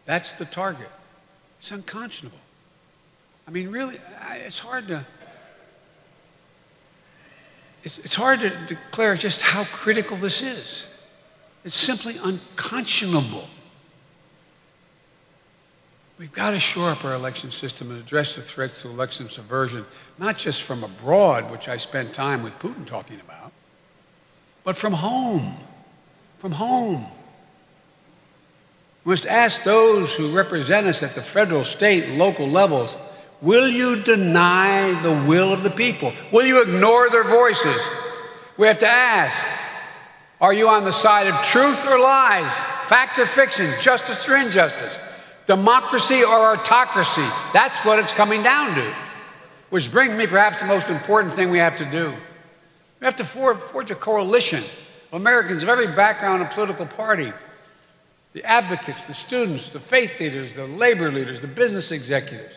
[0.05, 0.89] That's the target.
[1.59, 2.37] It's unconscionable.
[3.47, 3.99] I mean, really,
[4.45, 5.05] it's hard to.
[7.83, 10.87] It's, it's hard to declare just how critical this is.
[11.63, 13.47] It's simply unconscionable.
[16.21, 19.83] We've got to shore up our election system and address the threats to election subversion,
[20.19, 23.51] not just from abroad, which I spent time with Putin talking about,
[24.63, 25.55] but from home.
[26.37, 27.07] From home.
[29.03, 32.97] We must ask those who represent us at the federal, state, and local levels
[33.41, 36.13] will you deny the will of the people?
[36.31, 37.81] Will you ignore their voices?
[38.57, 39.43] We have to ask
[40.39, 44.99] are you on the side of truth or lies, fact or fiction, justice or injustice,
[45.55, 47.27] democracy or autocracy?
[47.51, 48.95] That's what it's coming down to.
[49.69, 52.13] Which brings me perhaps the most important thing we have to do.
[53.01, 54.63] We have to forge a coalition
[55.11, 57.33] of Americans of every background and political party
[58.33, 62.55] the advocates, the students, the faith leaders, the labor leaders, the business executives,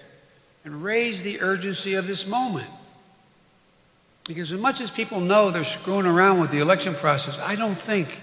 [0.64, 2.70] and raise the urgency of this moment.
[4.22, 7.74] Because as much as people know they're screwing around with the election process, I don't
[7.74, 8.22] think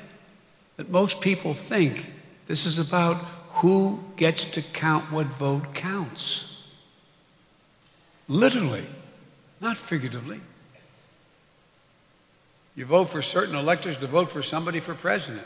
[0.77, 2.13] that most people think
[2.47, 3.17] this is about
[3.61, 6.65] who gets to count what vote counts.
[8.27, 8.83] Literally,
[9.59, 10.39] not figuratively.
[12.75, 15.45] You vote for certain electors to vote for somebody for president.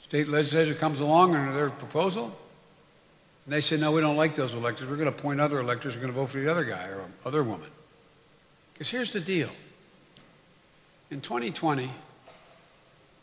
[0.00, 2.34] State legislature comes along under their proposal,
[3.44, 4.88] and they say, no, we don't like those electors.
[4.88, 5.96] We're going to appoint other electors.
[5.96, 7.68] We're going to vote for the other guy or other woman.
[8.72, 9.50] Because here's the deal.
[11.10, 11.90] In 2020,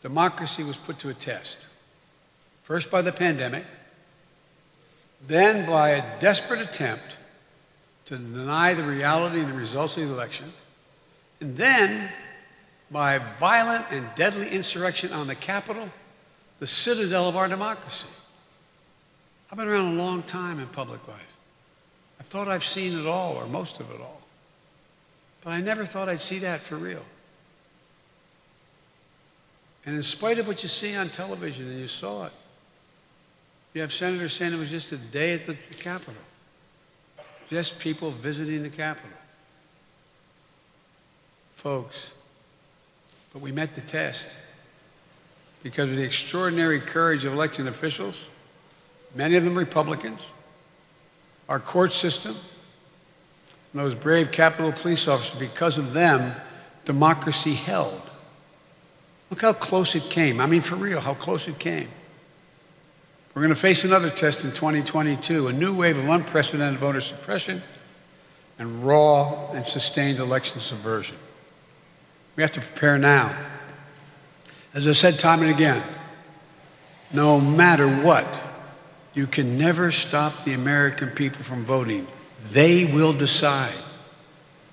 [0.00, 1.66] democracy was put to a test.
[2.64, 3.64] First by the pandemic,
[5.26, 7.16] then by a desperate attempt
[8.06, 10.52] to deny the reality and the results of the election,
[11.40, 12.10] and then
[12.90, 15.88] by violent and deadly insurrection on the Capitol
[16.58, 18.08] the citadel of our democracy.
[19.50, 21.36] I've been around a long time in public life.
[22.18, 24.22] I thought I've seen it all, or most of it all.
[25.42, 27.02] But I never thought I'd see that for real.
[29.84, 32.32] And in spite of what you see on television, and you saw it,
[33.74, 36.14] you have senators saying it was just a day at the Capitol.
[37.50, 39.10] Just people visiting the Capitol.
[41.56, 42.12] Folks,
[43.32, 44.38] but we met the test
[45.62, 48.28] because of the extraordinary courage of election officials,
[49.14, 50.28] many of them Republicans,
[51.48, 52.36] our court system,
[53.72, 55.38] and those brave Capitol police officers.
[55.40, 56.34] Because of them,
[56.84, 58.00] democracy held.
[59.30, 60.40] Look how close it came.
[60.40, 61.88] I mean, for real, how close it came.
[63.34, 67.62] We're going to face another test in 2022 a new wave of unprecedented voter suppression
[68.60, 71.16] and raw and sustained election subversion.
[72.36, 73.36] We have to prepare now.
[74.72, 75.82] As I've said time and again,
[77.12, 78.26] no matter what,
[79.14, 82.06] you can never stop the American people from voting.
[82.50, 83.74] They will decide.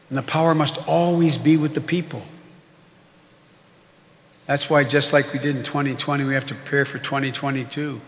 [0.10, 2.24] And the power must always be with the people.
[4.46, 8.02] That's why, just like we did in 2020, we have to prepare for 2022.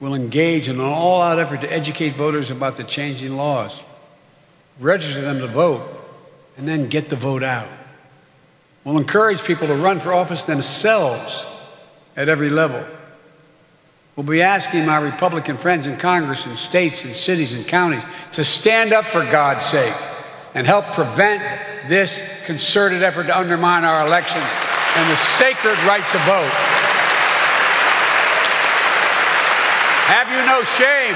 [0.00, 3.82] We'll engage in an all out effort to educate voters about the changing laws,
[4.80, 5.86] register them to vote,
[6.56, 7.68] and then get the vote out.
[8.82, 11.46] We'll encourage people to run for office themselves
[12.16, 12.82] at every level.
[14.16, 18.42] We'll be asking my Republican friends in Congress and states and cities and counties to
[18.42, 19.94] stand up for God's sake
[20.54, 21.42] and help prevent
[21.88, 26.79] this concerted effort to undermine our election and the sacred right to vote.
[30.10, 31.14] Have you no shame?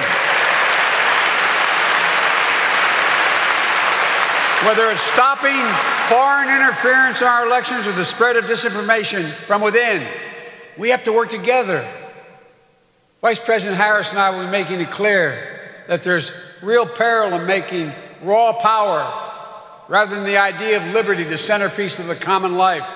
[4.65, 5.61] Whether it's stopping
[6.07, 10.07] foreign interference in our elections or the spread of disinformation from within,
[10.79, 11.85] we have to work together.
[13.21, 16.31] Vice President Harris and I will be making it clear that there's
[16.63, 17.93] real peril in making
[18.23, 19.13] raw power
[19.89, 22.89] rather than the idea of liberty the centerpiece of the common life.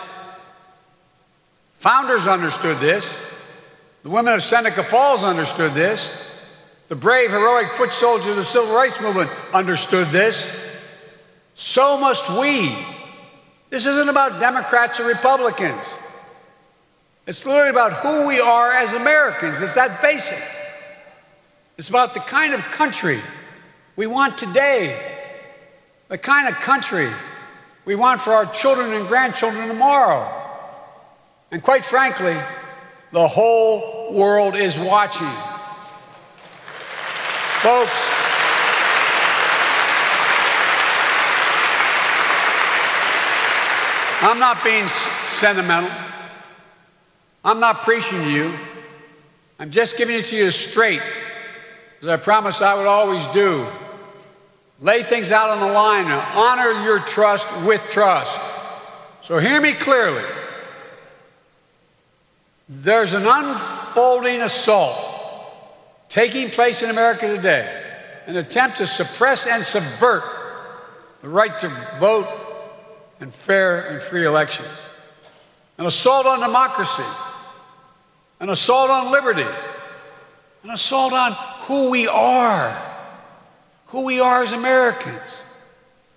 [1.73, 3.21] Founders understood this.
[4.09, 6.19] The women of Seneca Falls understood this.
[6.89, 10.81] The brave, heroic foot soldiers of the civil rights movement understood this.
[11.55, 12.75] So must we.
[13.69, 15.99] This isn't about Democrats or Republicans.
[17.27, 19.61] It's literally about who we are as Americans.
[19.61, 20.43] It's that basic.
[21.77, 23.21] It's about the kind of country
[23.95, 25.19] we want today,
[26.09, 27.11] the kind of country
[27.85, 30.35] we want for our children and grandchildren tomorrow.
[31.51, 32.39] And quite frankly,
[33.13, 35.29] the whole world is watching.
[37.63, 38.19] Folks,
[44.21, 45.91] I'm not being sentimental.
[47.45, 48.55] I'm not preaching to you.
[49.59, 51.03] I'm just giving it to you straight,
[52.03, 53.67] as I promised I would always do.
[54.81, 58.39] Lay things out on the line honor your trust with trust.
[59.23, 60.25] So hear me clearly.
[62.69, 64.99] There's an unfolding assault
[66.09, 67.85] taking place in America today,
[68.27, 70.23] an attempt to suppress and subvert
[71.23, 72.29] the right to vote
[73.21, 74.69] and fair and free elections,
[75.79, 77.03] an assault on democracy,
[78.41, 79.49] an assault on liberty,
[80.63, 82.71] an assault on who we are,
[83.87, 85.43] who we are as Americans.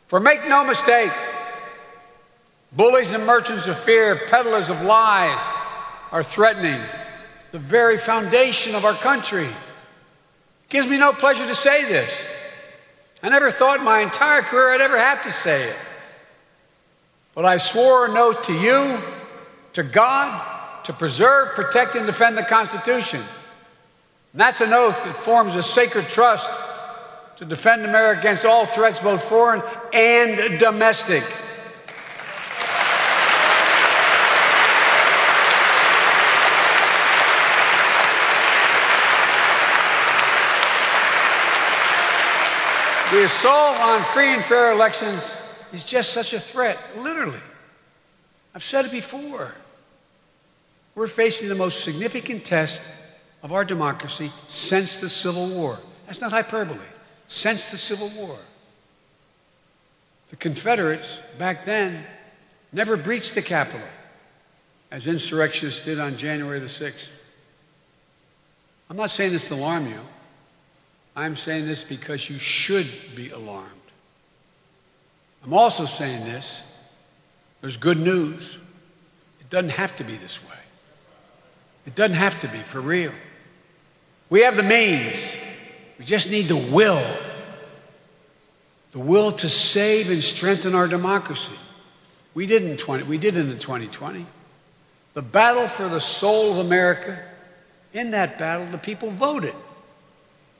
[0.07, 1.11] For make no mistake,
[2.73, 5.39] bullies and merchants of fear, peddlers of lies,
[6.11, 6.81] are threatening
[7.51, 9.45] the very foundation of our country.
[9.45, 12.27] It gives me no pleasure to say this.
[13.23, 15.75] I never thought my entire career I'd ever have to say it.
[17.35, 18.99] But I swore an oath to you,
[19.73, 23.21] to God, to preserve, protect, and defend the Constitution.
[24.33, 26.49] And that's an oath that forms a sacred trust
[27.37, 29.61] to defend America against all threats, both foreign
[29.93, 31.23] and domestic.
[43.11, 45.37] The assault on free and fair elections
[45.73, 47.41] is just such a threat, literally.
[48.55, 49.53] I've said it before.
[50.95, 52.89] We're facing the most significant test
[53.43, 55.77] of our democracy since the Civil War.
[56.05, 56.79] That's not hyperbole.
[57.27, 58.37] Since the Civil War.
[60.29, 62.05] The Confederates back then
[62.71, 63.87] never breached the Capitol
[64.89, 67.15] as insurrectionists did on January the 6th.
[68.89, 69.99] I'm not saying this to alarm you.
[71.15, 73.69] I'm saying this because you should be alarmed.
[75.43, 76.61] I'm also saying this
[77.61, 78.57] there's good news.
[79.39, 80.55] It doesn't have to be this way.
[81.85, 83.11] It doesn't have to be, for real.
[84.29, 85.21] We have the means,
[85.99, 87.03] we just need the will.
[88.91, 91.57] The will to save and strengthen our democracy.
[92.33, 94.25] We did in 20, we did in the 2020.
[95.13, 97.19] The battle for the soul of America,
[97.93, 99.55] in that battle, the people voted.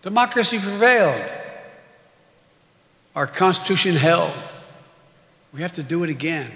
[0.02, 1.22] Democracy prevailed.
[3.16, 4.34] Our Constitution held.
[5.54, 6.52] We have to do it again.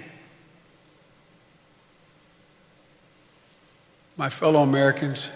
[4.16, 5.28] My fellow Americans,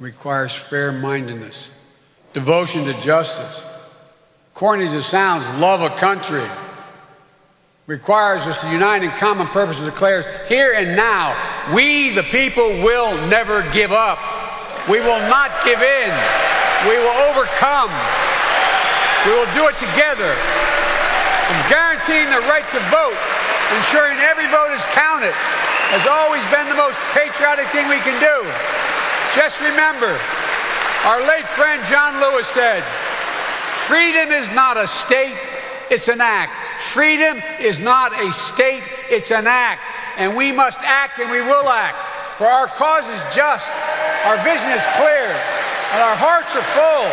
[0.00, 1.70] requires fair mindedness,
[2.32, 3.66] devotion to justice.
[4.54, 6.46] Corny as it sounds, love of country.
[7.86, 11.36] Requires us to unite in common purpose and declares here and now,
[11.74, 14.18] we the people will never give up.
[14.88, 16.43] We will not give in.
[16.84, 17.88] We will overcome.
[19.24, 20.28] We will do it together.
[20.28, 23.16] And guaranteeing the right to vote,
[23.80, 25.32] ensuring every vote is counted,
[25.96, 28.36] has always been the most patriotic thing we can do.
[29.32, 30.12] Just remember,
[31.08, 32.84] our late friend John Lewis said,
[33.88, 35.36] freedom is not a state,
[35.90, 36.60] it's an act.
[36.80, 39.80] Freedom is not a state, it's an act.
[40.16, 41.96] And we must act and we will act.
[42.36, 43.72] For our cause is just,
[44.24, 45.32] our vision is clear,
[45.94, 47.06] and our hearts are full.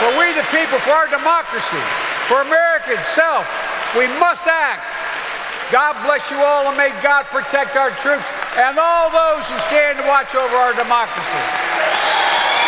[0.00, 1.76] For we the people, for our democracy,
[2.24, 3.44] for America itself,
[3.92, 4.88] we must act.
[5.68, 8.24] God bless you all and may God protect our troops
[8.56, 11.44] and all those who stand to watch over our democracy.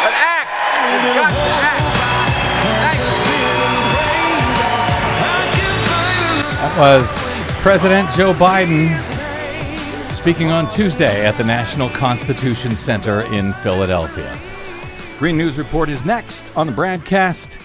[0.04, 0.52] But act.
[1.00, 1.82] We've got to act.
[6.60, 7.08] That was
[7.62, 8.92] President Joe Biden
[10.12, 14.38] speaking on Tuesday at the National Constitution Center in Philadelphia.
[15.22, 17.56] Green News Report is next on the BradCast.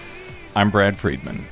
[0.54, 1.44] I'm Brad Friedman.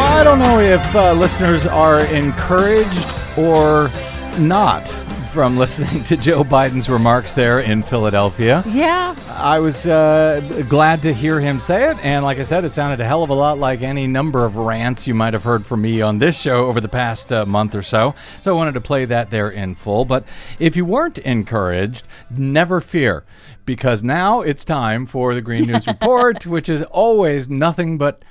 [0.00, 3.06] I don't know if uh, listeners are encouraged
[3.38, 3.88] or
[4.36, 4.92] not
[5.34, 8.62] from listening to Joe Biden's remarks there in Philadelphia.
[8.68, 9.16] Yeah.
[9.30, 13.00] I was uh, glad to hear him say it, and like I said, it sounded
[13.00, 15.82] a hell of a lot like any number of rants you might have heard from
[15.82, 18.14] me on this show over the past uh, month or so.
[18.42, 20.04] So I wanted to play that there in full.
[20.04, 20.24] But
[20.60, 23.24] if you weren't encouraged, never fear,
[23.66, 28.22] because now it's time for the Green News Report, which is always nothing but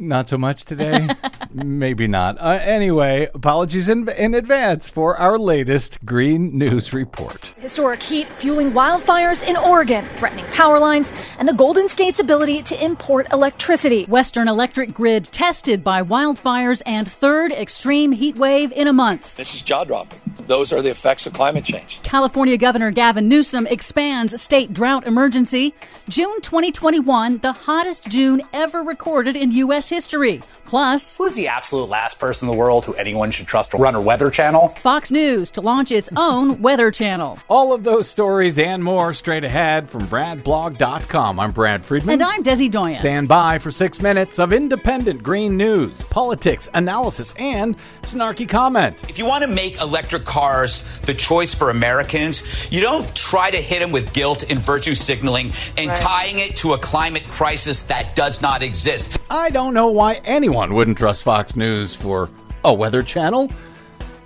[0.00, 1.08] not so much today.
[1.52, 2.38] Maybe not.
[2.38, 7.44] Uh, anyway, apologies in, in advance for our latest Green News Report.
[7.58, 12.84] Historic heat fueling wildfires in Oregon, threatening power lines and the Golden State's ability to
[12.84, 14.04] import electricity.
[14.04, 19.36] Western electric grid tested by wildfires and third extreme heat wave in a month.
[19.36, 20.20] This is jaw dropping.
[20.46, 22.02] Those are the effects of climate change.
[22.02, 25.74] California Governor Gavin Newsom expands state drought emergency.
[26.08, 29.89] June 2021, the hottest June ever recorded in U.S.
[29.90, 30.40] history.
[30.70, 33.96] Plus, Who's the absolute last person in the world who anyone should trust to run
[33.96, 34.68] a weather channel?
[34.68, 37.40] Fox News to launch its own weather channel.
[37.48, 41.40] All of those stories and more straight ahead from BradBlog.com.
[41.40, 42.12] I'm Brad Friedman.
[42.12, 42.94] And I'm Desi Doyen.
[42.94, 49.02] Stand by for six minutes of independent green news, politics, analysis, and snarky comment.
[49.10, 53.60] If you want to make electric cars the choice for Americans, you don't try to
[53.60, 58.14] hit them with guilt and virtue signaling and tying it to a climate crisis that
[58.14, 59.18] does not exist.
[59.28, 62.28] I don't know why anyone wouldn't trust Fox News for
[62.64, 63.50] a weather channel.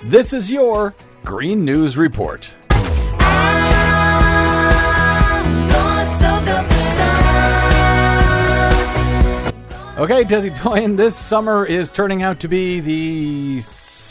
[0.03, 0.93] This is your
[1.25, 2.51] Green News Report.
[9.97, 13.61] Okay, Desi Doyen, this summer is turning out to be the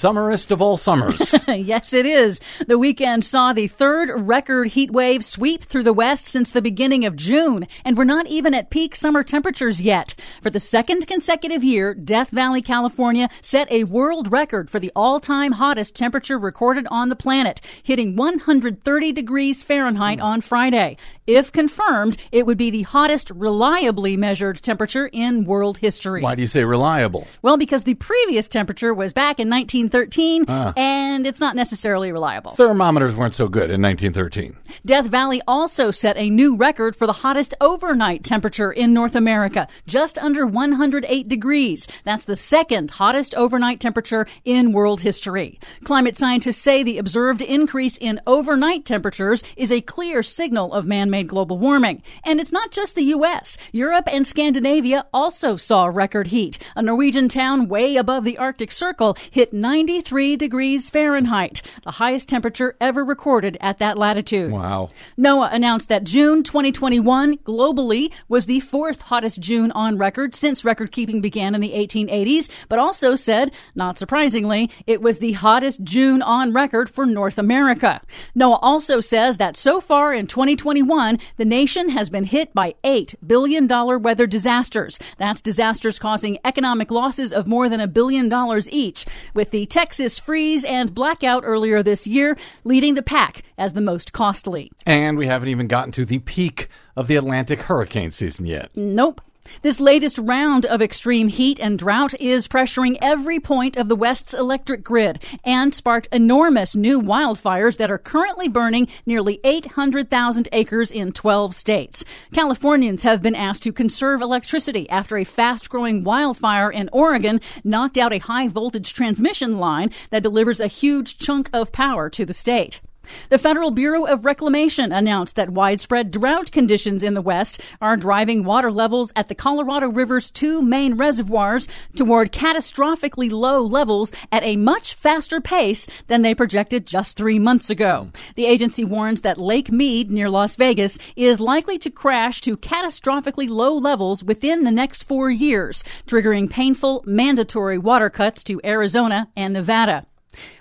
[0.04, 1.34] summerest of all summers.
[1.48, 2.42] yes, it is.
[2.68, 7.06] The weekend saw the third record heat wave sweep through the West since the beginning
[7.06, 10.14] of June, and we're not even at peak summer temperatures yet.
[10.42, 15.54] For the second consecutive year, Death Valley, California set a world record for the all-time
[15.54, 20.98] hottest temperature recorded on the planet, hitting 130 degrees Fahrenheit on Friday.
[21.28, 26.22] If confirmed, it would be the hottest reliably measured temperature in world history.
[26.22, 27.26] Why do you say reliable?
[27.42, 29.48] Well, because the previous temperature was back in
[29.94, 30.74] 1913, Ah.
[30.76, 32.52] and it's not necessarily reliable.
[32.52, 34.56] Thermometers weren't so good in 1913.
[34.86, 39.68] Death Valley also set a new record for the hottest overnight temperature in North America,
[39.86, 41.88] just under 108 degrees.
[42.06, 45.60] That's the second hottest overnight temperature in world history.
[45.84, 51.10] Climate scientists say the observed increase in overnight temperatures is a clear signal of man
[51.10, 52.02] made global warming.
[52.24, 53.58] And it's not just the U.S.
[53.72, 56.58] Europe and Scandinavia also saw record heat.
[56.76, 59.54] A Norwegian town way above the Arctic Circle hit
[59.84, 64.50] 93 degrees Fahrenheit, the highest temperature ever recorded at that latitude.
[64.50, 64.88] Wow.
[65.18, 70.94] NOAA announced that June 2021 globally was the fourth hottest June on record since record
[70.94, 76.22] keeping began in the 1880s, but also said, not surprisingly, it was the hottest June
[76.22, 78.02] on record for North America.
[78.38, 83.16] NOAA also says that so far in 2021, the nation has been hit by $8
[83.28, 83.68] billion
[84.02, 84.98] weather disasters.
[85.18, 90.20] That's disasters causing economic losses of more than a billion dollars each, with the Texas
[90.20, 94.72] freeze and blackout earlier this year leading the pack as the most costly.
[94.86, 98.70] And we haven't even gotten to the peak of the Atlantic hurricane season yet.
[98.76, 99.22] Nope.
[99.62, 104.34] This latest round of extreme heat and drought is pressuring every point of the West's
[104.34, 111.12] electric grid and sparked enormous new wildfires that are currently burning nearly 800,000 acres in
[111.12, 112.04] 12 states.
[112.34, 117.98] Californians have been asked to conserve electricity after a fast growing wildfire in Oregon knocked
[117.98, 122.34] out a high voltage transmission line that delivers a huge chunk of power to the
[122.34, 122.82] state.
[123.30, 128.44] The Federal Bureau of Reclamation announced that widespread drought conditions in the West are driving
[128.44, 134.56] water levels at the Colorado River's two main reservoirs toward catastrophically low levels at a
[134.56, 138.10] much faster pace than they projected just three months ago.
[138.36, 143.50] The agency warns that Lake Mead near Las Vegas is likely to crash to catastrophically
[143.50, 149.54] low levels within the next four years, triggering painful mandatory water cuts to Arizona and
[149.54, 150.06] Nevada.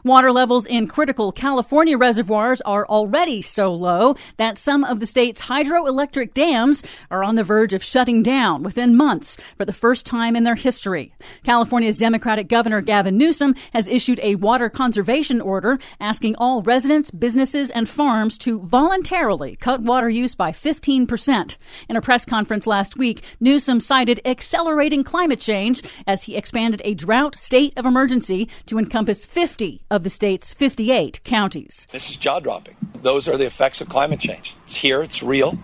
[0.05, 5.43] Water levels in critical California reservoirs are already so low that some of the state's
[5.43, 10.35] hydroelectric dams are on the verge of shutting down within months for the first time
[10.35, 11.15] in their history.
[11.45, 17.71] California's Democratic Governor Gavin Newsom has issued a water conservation order asking all residents, businesses,
[17.71, 21.57] and farms to voluntarily cut water use by 15%.
[21.89, 26.95] In a press conference last week, Newsom cited accelerating climate change as he expanded a
[26.95, 31.87] drought state of emergency to encompass 50 of the state's 58 counties.
[31.91, 32.77] This is jaw dropping.
[33.03, 34.57] Those are the effects of climate change.
[34.65, 35.59] It's here, it's real,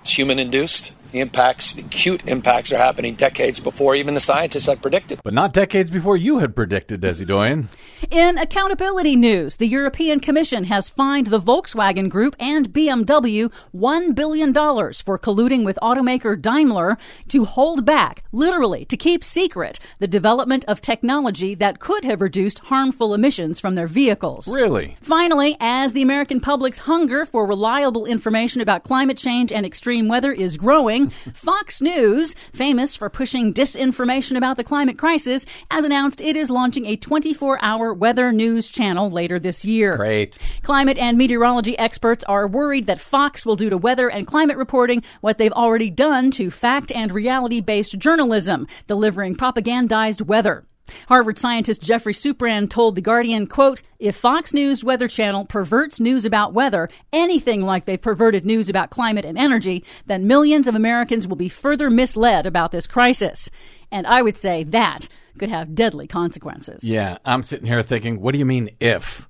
[0.00, 0.94] it's human induced.
[1.12, 5.20] The impacts, the acute impacts, are happening decades before even the scientists had predicted.
[5.24, 7.68] But not decades before you had predicted, Desi Doyen.
[8.10, 14.54] In accountability news, the European Commission has fined the Volkswagen Group and BMW $1 billion
[14.54, 16.96] for colluding with automaker Daimler
[17.28, 22.60] to hold back, literally to keep secret, the development of technology that could have reduced
[22.60, 24.46] harmful emissions from their vehicles.
[24.48, 24.96] Really?
[25.02, 30.32] Finally, as the American public's hunger for reliable information about climate change and extreme weather
[30.32, 36.36] is growing, Fox News, famous for pushing disinformation about the climate crisis, has announced it
[36.36, 39.96] is launching a 24 hour weather news channel later this year.
[39.96, 40.38] Great.
[40.62, 45.02] Climate and meteorology experts are worried that Fox will do to weather and climate reporting
[45.20, 50.64] what they've already done to fact and reality based journalism, delivering propagandized weather.
[51.08, 56.24] Harvard scientist Geoffrey Supran told The Guardian, quote, if Fox News Weather Channel perverts news
[56.24, 61.26] about weather, anything like they've perverted news about climate and energy, then millions of Americans
[61.26, 63.50] will be further misled about this crisis.
[63.90, 66.84] And I would say that could have deadly consequences.
[66.84, 69.28] Yeah, I'm sitting here thinking, what do you mean if?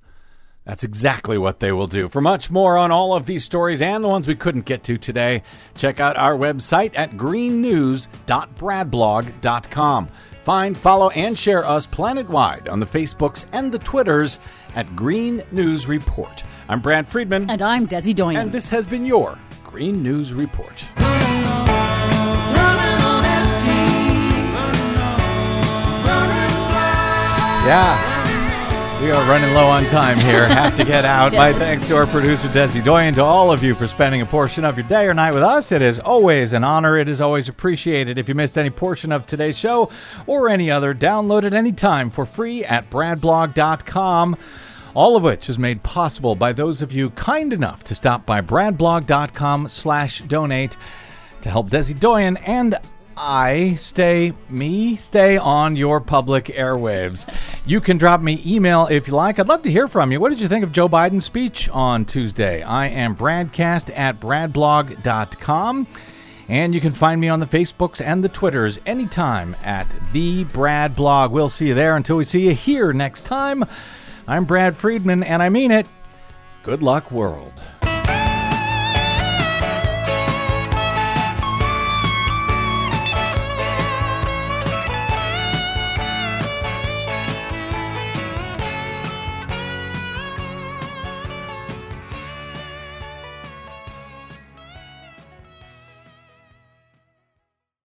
[0.65, 2.07] That's exactly what they will do.
[2.07, 4.95] For much more on all of these stories and the ones we couldn't get to
[4.97, 5.41] today,
[5.75, 10.07] check out our website at greennews.bradblog.com.
[10.43, 14.39] Find, follow, and share us planet-wide on the Facebooks and the Twitters
[14.75, 16.43] at Green News Report.
[16.67, 17.49] I'm Brad Friedman.
[17.49, 18.37] And I'm Desi Doyen.
[18.37, 20.83] And this has been your Green News Report.
[27.63, 28.10] Yeah.
[29.01, 30.47] We are running low on time here.
[30.53, 31.33] Have to get out.
[31.33, 34.63] My thanks to our producer, Desi Doyen, to all of you for spending a portion
[34.63, 35.71] of your day or night with us.
[35.71, 36.99] It is always an honor.
[36.99, 38.19] It is always appreciated.
[38.19, 39.89] If you missed any portion of today's show
[40.27, 44.37] or any other, download it anytime for free at bradblog.com.
[44.93, 48.39] All of which is made possible by those of you kind enough to stop by
[48.39, 50.77] bradblog.com slash donate
[51.41, 52.77] to help Desi Doyen and
[53.17, 57.31] I stay, me stay on your public airwaves.
[57.65, 59.39] You can drop me email if you like.
[59.39, 60.19] I'd love to hear from you.
[60.19, 62.63] What did you think of Joe Biden's speech on Tuesday?
[62.63, 65.87] I am BradCast at bradblog.com.
[66.47, 70.95] And you can find me on the Facebooks and the Twitters anytime at the Brad
[70.95, 71.31] Blog.
[71.31, 73.63] We'll see you there until we see you here next time.
[74.27, 75.87] I'm Brad Friedman, and I mean it.
[76.63, 77.53] Good luck, world.